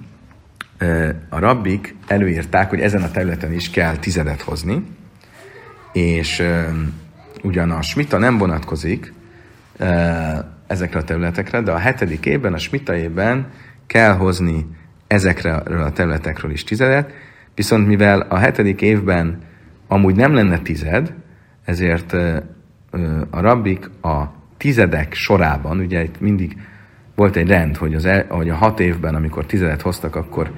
[1.28, 4.84] a rabbik előírták, hogy ezen a területen is kell tizedet hozni,
[5.96, 6.42] és
[7.42, 9.12] ugyan a smita nem vonatkozik
[10.66, 13.46] ezekre a területekre, de a hetedik évben, a smita évben
[13.86, 14.66] kell hozni
[15.06, 17.12] ezekre a területekről is tizedet,
[17.54, 19.38] viszont mivel a hetedik évben
[19.88, 21.12] amúgy nem lenne tized,
[21.64, 22.12] ezért
[23.30, 24.22] a rabbik a
[24.56, 26.56] tizedek sorában, ugye itt mindig
[27.14, 30.50] volt egy rend, hogy, az el, hogy a hat évben, amikor tizedet hoztak, akkor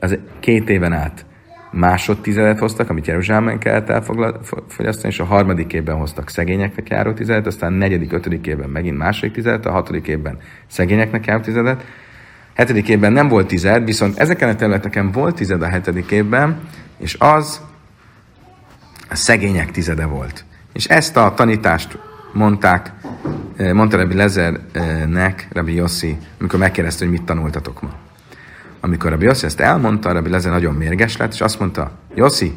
[0.00, 1.24] az két éven át
[1.70, 7.72] másodtizedet hoztak, amit Jeruzsálemben kellett elfogyasztani, és a harmadik évben hoztak szegényeknek járó tizedet, aztán
[7.72, 11.84] a negyedik, ötödik évben megint második tizedet, a hatodik évben szegényeknek járó tizedet.
[12.54, 16.60] Hetedik évben nem volt tized, viszont ezeken a területeken volt tized a hetedik évben,
[16.98, 17.60] és az
[19.10, 20.44] a szegények tizede volt.
[20.72, 21.98] És ezt a tanítást
[22.32, 22.92] mondták,
[23.56, 28.09] eh, mondta Rabbi Lezernek, Rabbi Yossi, amikor megkérdezte, hogy mit tanultatok ma.
[28.80, 32.52] Amikor Rabbi Yossi ezt elmondta, Rabbi Lezer nagyon mérges lett, és azt mondta, Yossi,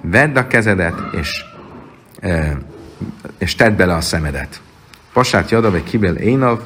[0.00, 1.44] vedd a kezedet, és,
[2.20, 2.52] eh,
[3.38, 4.60] és tedd bele a szemedet.
[5.12, 6.60] Pasát Jadav egy kibel Énov,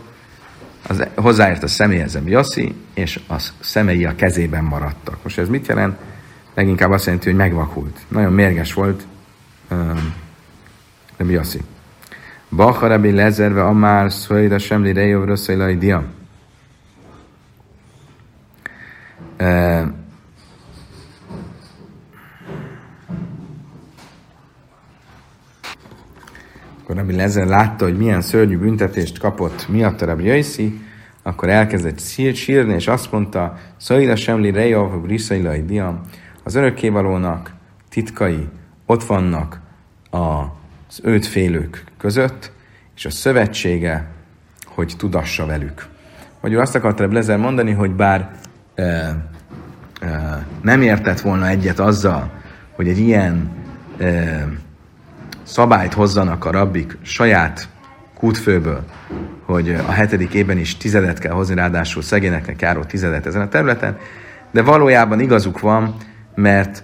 [0.87, 5.23] az hozzáért a személyhez Rabbi Yossi, és a szemei a kezében maradtak.
[5.23, 5.99] Most ez mit jelent?
[6.55, 7.99] Leginkább azt jelenti, hogy megvakult.
[8.09, 9.03] Nagyon mérges volt
[9.71, 10.15] um,
[11.17, 11.61] Rabbi Yossi.
[12.49, 16.05] Bacha Rabbi Lezerve Amár Szöjda Semli Rejov Rösszai Dia.
[26.83, 30.81] Akkor Rabbi Lezer látta, hogy milyen szörnyű büntetést kapott miatt a Rabbi Jöjszi,
[31.23, 32.01] akkor elkezdett
[32.35, 36.01] sírni, és azt mondta, Szöjda Semli Rejov Rösszai Dia.
[36.43, 37.55] Az örökkévalónak
[37.91, 38.49] titkai
[38.87, 39.61] ott vannak
[40.11, 42.53] az őt félők között,
[42.97, 44.11] és a szövetsége,
[44.67, 45.89] hogy tudassa velük.
[46.41, 48.39] Vagy azt akarta Blezer mondani, hogy bár
[50.63, 52.31] nem értett volna egyet azzal,
[52.73, 53.51] hogy egy ilyen
[55.43, 57.69] szabályt hozzanak a rabbik saját
[58.15, 58.85] kútfőből,
[59.45, 63.97] hogy a hetedik évben is tizedet kell hozni, ráadásul szegényeknek járó tizedet ezen a területen,
[64.51, 65.97] de valójában igazuk van,
[66.35, 66.83] mert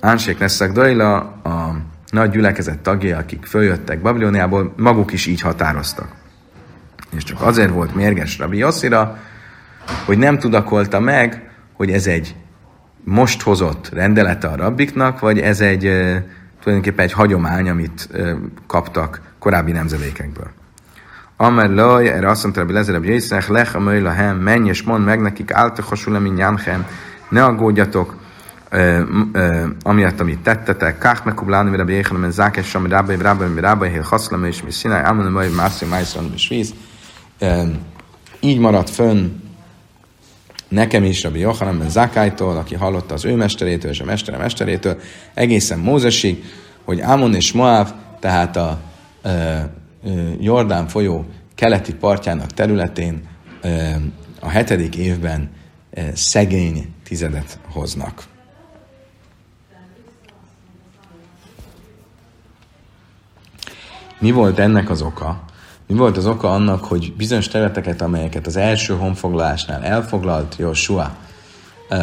[0.00, 1.76] Ánsék Nesszak Dajla, a
[2.10, 6.08] nagy gyülekezet tagjai, akik följöttek Babiloniából, maguk is így határoztak.
[7.16, 9.18] És csak azért volt mérges Rabbi Yossira,
[10.04, 12.36] hogy nem tudakolta meg, hogy ez egy
[13.04, 15.80] most hozott rendelete a rabbiknak, vagy ez egy
[16.62, 18.08] tulajdonképpen egy hagyomány, amit
[18.66, 20.50] kaptak korábbi nemzedékekből.
[21.36, 25.04] Amer laj, erre azt mondta Rabbi Lezer Rabbi Yitzhak, lech a möjlahem, menj és mondd
[25.04, 26.32] meg nekik, által hasonló,
[27.28, 28.16] ne aggódjatok,
[29.82, 34.44] amiatt, amit tettetek, kach mekubláni, mire béhenem, en zákes, ami rábai, rábai, rábai, hél haszlam,
[34.44, 36.74] és mi színáj, ámon, majd mászi, májszon, és víz.
[38.40, 39.46] Így maradt fönn
[40.68, 45.00] nekem is, Rabbi Johanan ben Zákájtól, aki hallotta az ő mesterétől és a mestere mesterétől,
[45.34, 46.44] egészen Mózesig,
[46.84, 48.78] hogy Ámon és Moáv, tehát a
[49.22, 49.70] e, e,
[50.40, 53.28] Jordán folyó keleti partjának területén
[53.60, 54.00] e,
[54.40, 55.50] a hetedik évben
[55.90, 58.22] e, szegény tizedet hoznak.
[64.18, 65.44] Mi volt ennek az oka?
[65.88, 71.16] Mi volt az oka annak, hogy bizonyos területeket, amelyeket az első honfoglalásnál elfoglalt Joshua,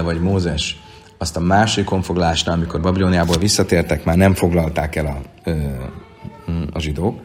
[0.03, 0.79] vagy Mózes,
[1.17, 5.49] azt a második honfoglalásnál, amikor Babiloniából visszatértek, már nem foglalták el a,
[6.71, 7.19] a zsidók.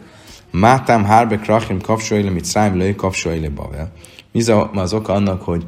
[0.50, 3.92] Mátám Harbe Krachim kapcsolja, mit Szájm lőj kapcsolja Bavel.
[4.32, 4.42] Mi
[4.74, 5.64] az oka annak, hogy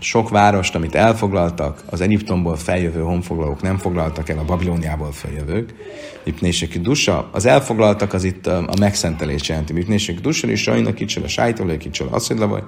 [0.00, 5.74] sok várost, amit elfoglaltak, az Egyiptomból feljövő honfoglalók nem foglaltak el a Babilóniából feljövők.
[6.24, 9.72] Mipnések dusa, az elfoglaltak az itt a megszentelés jelenti.
[9.72, 12.62] Mipnések dusa is sajnak kicsel a sájtolaj, kicsel a asszidlavaj,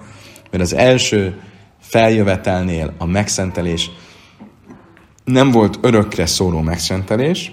[0.50, 1.40] mert az első
[1.80, 3.90] feljövetelnél a megszentelés
[5.24, 7.52] nem volt örökre szóló megszentelés,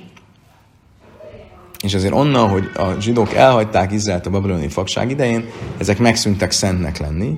[1.83, 5.45] és azért onnan, hogy a zsidók elhagyták Izraelt a babiloni fogság idején,
[5.77, 7.37] ezek megszűntek szentnek lenni,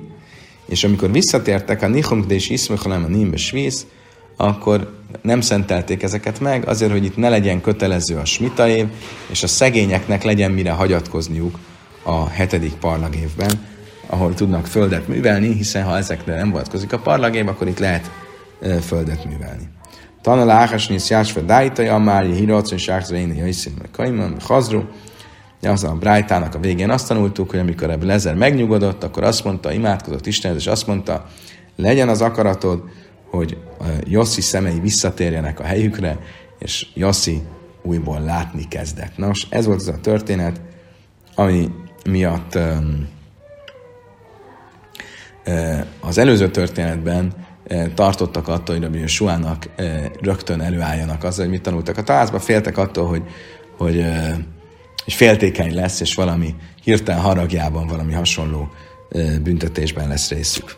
[0.72, 3.86] és amikor visszatértek a Nihum és a Nimbe Svíz,
[4.36, 8.86] akkor nem szentelték ezeket meg, azért, hogy itt ne legyen kötelező a smita év,
[9.30, 11.58] és a szegényeknek legyen mire hagyatkozniuk
[12.02, 13.50] a hetedik parlagévben,
[14.06, 18.10] ahol tudnak földet művelni, hiszen ha ezekre nem vonatkozik a parlagév, akkor itt lehet
[18.62, 19.68] e, földet művelni.
[20.22, 24.82] Tanul áhasnisz jásfa dájtaja, már híracon sákszra én jaiszin meg kaimon, hazru,
[25.62, 29.72] az a Brájtának a végén azt tanultuk, hogy amikor ebből Lezer megnyugodott, akkor azt mondta,
[29.72, 31.26] imádkozott Istenhez, és azt mondta,
[31.76, 32.82] legyen az akaratod,
[33.30, 33.58] hogy
[34.04, 36.18] Jossi szemei visszatérjenek a helyükre,
[36.58, 37.42] és Jossi
[37.82, 39.16] újból látni kezdett.
[39.16, 40.60] Nos, ez volt az a történet,
[41.34, 41.70] ami
[42.04, 42.58] miatt
[46.00, 47.32] Az előző történetben
[47.94, 49.68] tartottak attól, hogy Rabbi Suának
[50.20, 53.22] rögtön előálljanak azzal, hogy mit tanultak a tanácsba, féltek attól, hogy,
[53.76, 54.06] hogy,
[55.04, 58.72] hogy féltékeny lesz, és valami hirtelen haragjában valami hasonló
[59.42, 60.76] büntetésben lesz részük.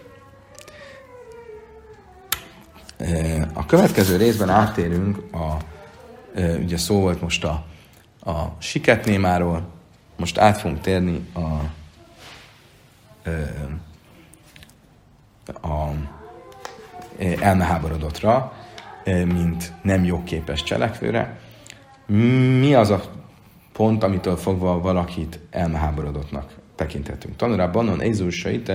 [3.53, 5.57] A következő részben áttérünk a,
[6.63, 7.65] ugye szó volt most a,
[8.31, 9.67] a siketnémáról,
[10.17, 11.39] most át fogunk térni a,
[15.69, 15.93] a
[17.41, 18.53] elmeháborodottra,
[19.05, 21.39] mint nem jogképes cselekvőre.
[22.07, 23.24] Mi az a
[23.77, 27.37] pont, amitől fogva valakit elmeháborodottnak tekinthetünk?
[27.37, 28.73] Tanulra Bannon Ézusait,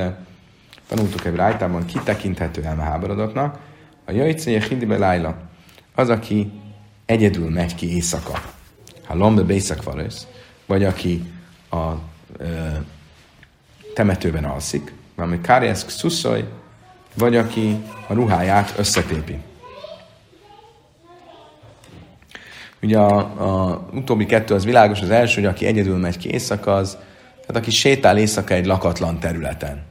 [0.88, 3.60] tanultuk ebből általában, ki tekinthető elmeháborodottnak,
[4.06, 5.36] a Jajcéje Hidibe Lájla,
[5.95, 6.52] az, aki
[7.06, 8.41] egyedül megy ki éjszaka.
[9.06, 10.28] Ha Lombe Bészakvarész,
[10.66, 11.32] vagy aki
[11.70, 11.91] a
[12.38, 12.68] ö,
[13.93, 16.47] temetőben alszik, valami Kárieszk Szuszoj,
[17.14, 17.78] vagy aki
[18.08, 19.38] a ruháját összetépi.
[22.82, 26.75] Ugye a, a utóbbi kettő az világos, az első, hogy aki egyedül megy ki éjszaka,
[26.75, 26.97] az,
[27.45, 29.82] tehát aki sétál éjszaka egy lakatlan területen.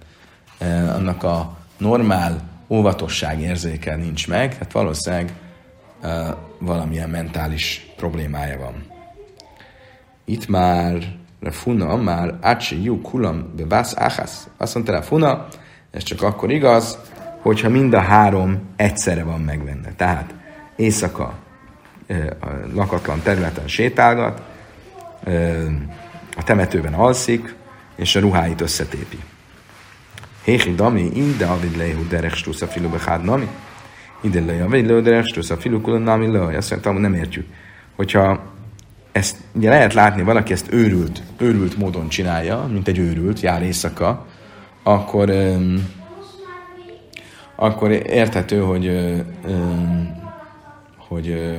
[0.59, 5.33] E, annak a normál óvatosság érzéke nincs meg, tehát valószínűleg
[6.03, 8.85] e, valamilyen mentális problémája van.
[10.25, 14.49] Itt már Funa, már Ácsi, Jú, Kulam, Bevász, Áhász.
[14.57, 15.47] Azt mondta Funa,
[15.91, 16.99] ez csak akkor igaz,
[17.41, 19.93] hogyha mind a három egyszerre van megvenne.
[19.97, 20.35] Tehát
[20.77, 21.35] éjszaka
[22.75, 24.43] lakatlan területen sétálgat,
[26.37, 27.55] a temetőben alszik,
[27.97, 29.19] és a ruháit összetépi.
[30.45, 33.49] Héhi dami, inde avid lehu derek a filu behád nami.
[34.21, 36.57] Ide le avid lehu derek a filu kulon nami le.
[36.57, 37.47] Azt mondtam, nem értjük.
[37.97, 38.41] Hogyha
[39.13, 44.27] ezt ugye lehet látni, valaki ezt őrült, őrült módon csinálja, mint egy őrült, jár éjszaka,
[44.83, 45.97] akkor um,
[47.57, 49.15] akkor érthető, hogy,
[51.09, 51.59] hogy,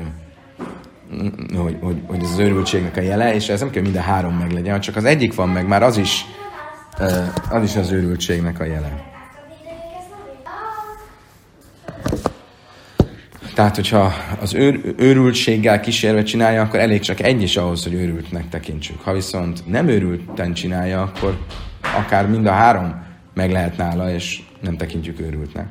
[1.55, 4.79] hogy, hogy, hogy ez az őrültségnek a jele, és ez nem kell minden három meglegyen,
[4.79, 6.25] csak az egyik van meg, már az is,
[7.49, 9.07] az is az őrültségnek a jele.
[13.53, 18.49] Tehát, hogyha az őr, őrültséggel kísérve csinálja, akkor elég csak egy is ahhoz, hogy őrültnek
[18.49, 19.01] tekintsük.
[19.01, 21.37] Ha viszont nem őrülten csinálja, akkor
[21.81, 23.03] akár mind a három
[23.33, 25.67] meg lehet nála, és nem tekintjük őrültnek.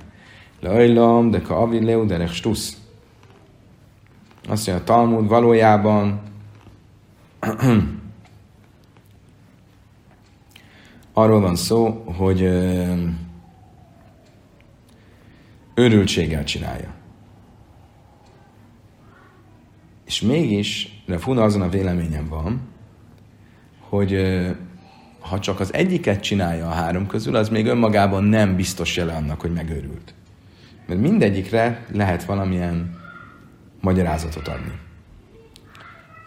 [0.60, 2.76] Lajlam, de ka avi leu derek stusz.
[4.48, 6.20] Azt mondja a Talmud valójában
[11.12, 12.40] arról van szó, hogy
[15.74, 16.94] őrültséggel csinálja.
[20.06, 22.60] És mégis Refuna azon a véleményem van,
[23.80, 24.16] hogy
[25.20, 29.40] ha csak az egyiket csinálja a három közül, az még önmagában nem biztos jele annak,
[29.40, 30.14] hogy megőrült.
[30.86, 32.97] Mert mindegyikre lehet valamilyen
[33.80, 34.72] magyarázatot adni.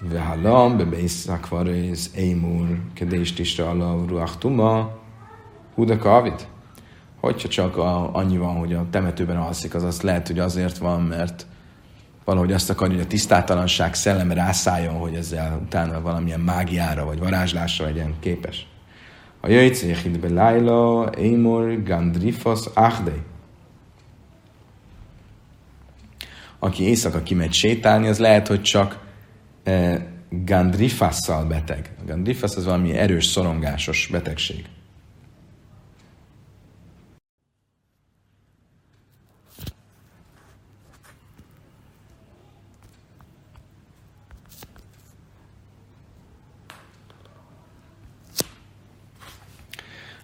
[0.10, 5.00] Vehalam, bebeiszakvarész, émur, kedést isra ala ruach tuma,
[5.76, 6.48] hudaka avit.
[7.20, 11.02] Hogyha csak a, annyi van, hogy a temetőben alszik, az azt lehet, hogy azért van,
[11.02, 11.46] mert
[12.26, 17.86] valahogy azt akarja, hogy a tisztátalanság szelleme rászálljon, hogy ezzel utána valamilyen mágiára vagy varázslásra
[17.86, 18.68] legyen képes.
[19.40, 23.22] A jöjjtszéhidbe lájla, émor, gandrifos, achdei.
[26.64, 29.06] Aki éjszaka kimegy sétálni, az lehet, hogy csak
[29.64, 31.96] e, gandrifasszal beteg.
[32.02, 34.66] A gandrifasz az valami erős, szorongásos betegség.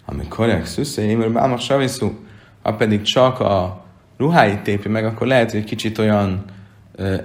[0.05, 2.25] Amikor szüsszéim, bámak saviszú,
[2.61, 3.86] ha pedig csak a
[4.17, 6.45] ruháit tépi meg, akkor lehet, hogy kicsit olyan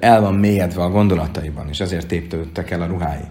[0.01, 3.25] el van mélyedve a gondolataiban, és ezért téptődtek el a ruhái.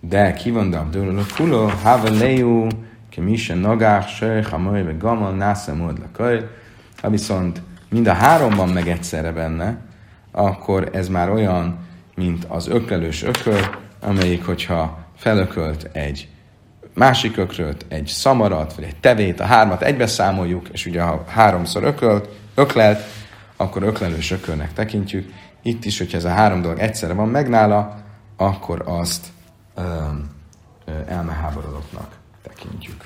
[0.00, 2.66] De kivondabb dőlő kuló, hava lejú,
[3.10, 5.98] kemise nagár, söj, hamoly, vagy gamal, nászem, mód
[7.00, 9.78] Ha viszont mind a háromban meg egyszerre benne,
[10.30, 11.78] akkor ez már olyan,
[12.14, 13.60] mint az öklelős ököl,
[14.00, 16.28] amelyik, hogyha felökölt egy
[16.94, 21.84] másik ökröt, egy szamarat, vagy egy tevét, a hármat egybe számoljuk, és ugye ha háromszor
[21.84, 22.28] ökölt,
[22.58, 23.00] öklelt,
[23.56, 25.32] akkor öklelős ökölnek tekintjük.
[25.62, 28.02] Itt is, hogyha ez a három dolog egyszerre van meg nála,
[28.36, 29.26] akkor azt
[31.06, 33.04] elmeháborodottnak tekintjük.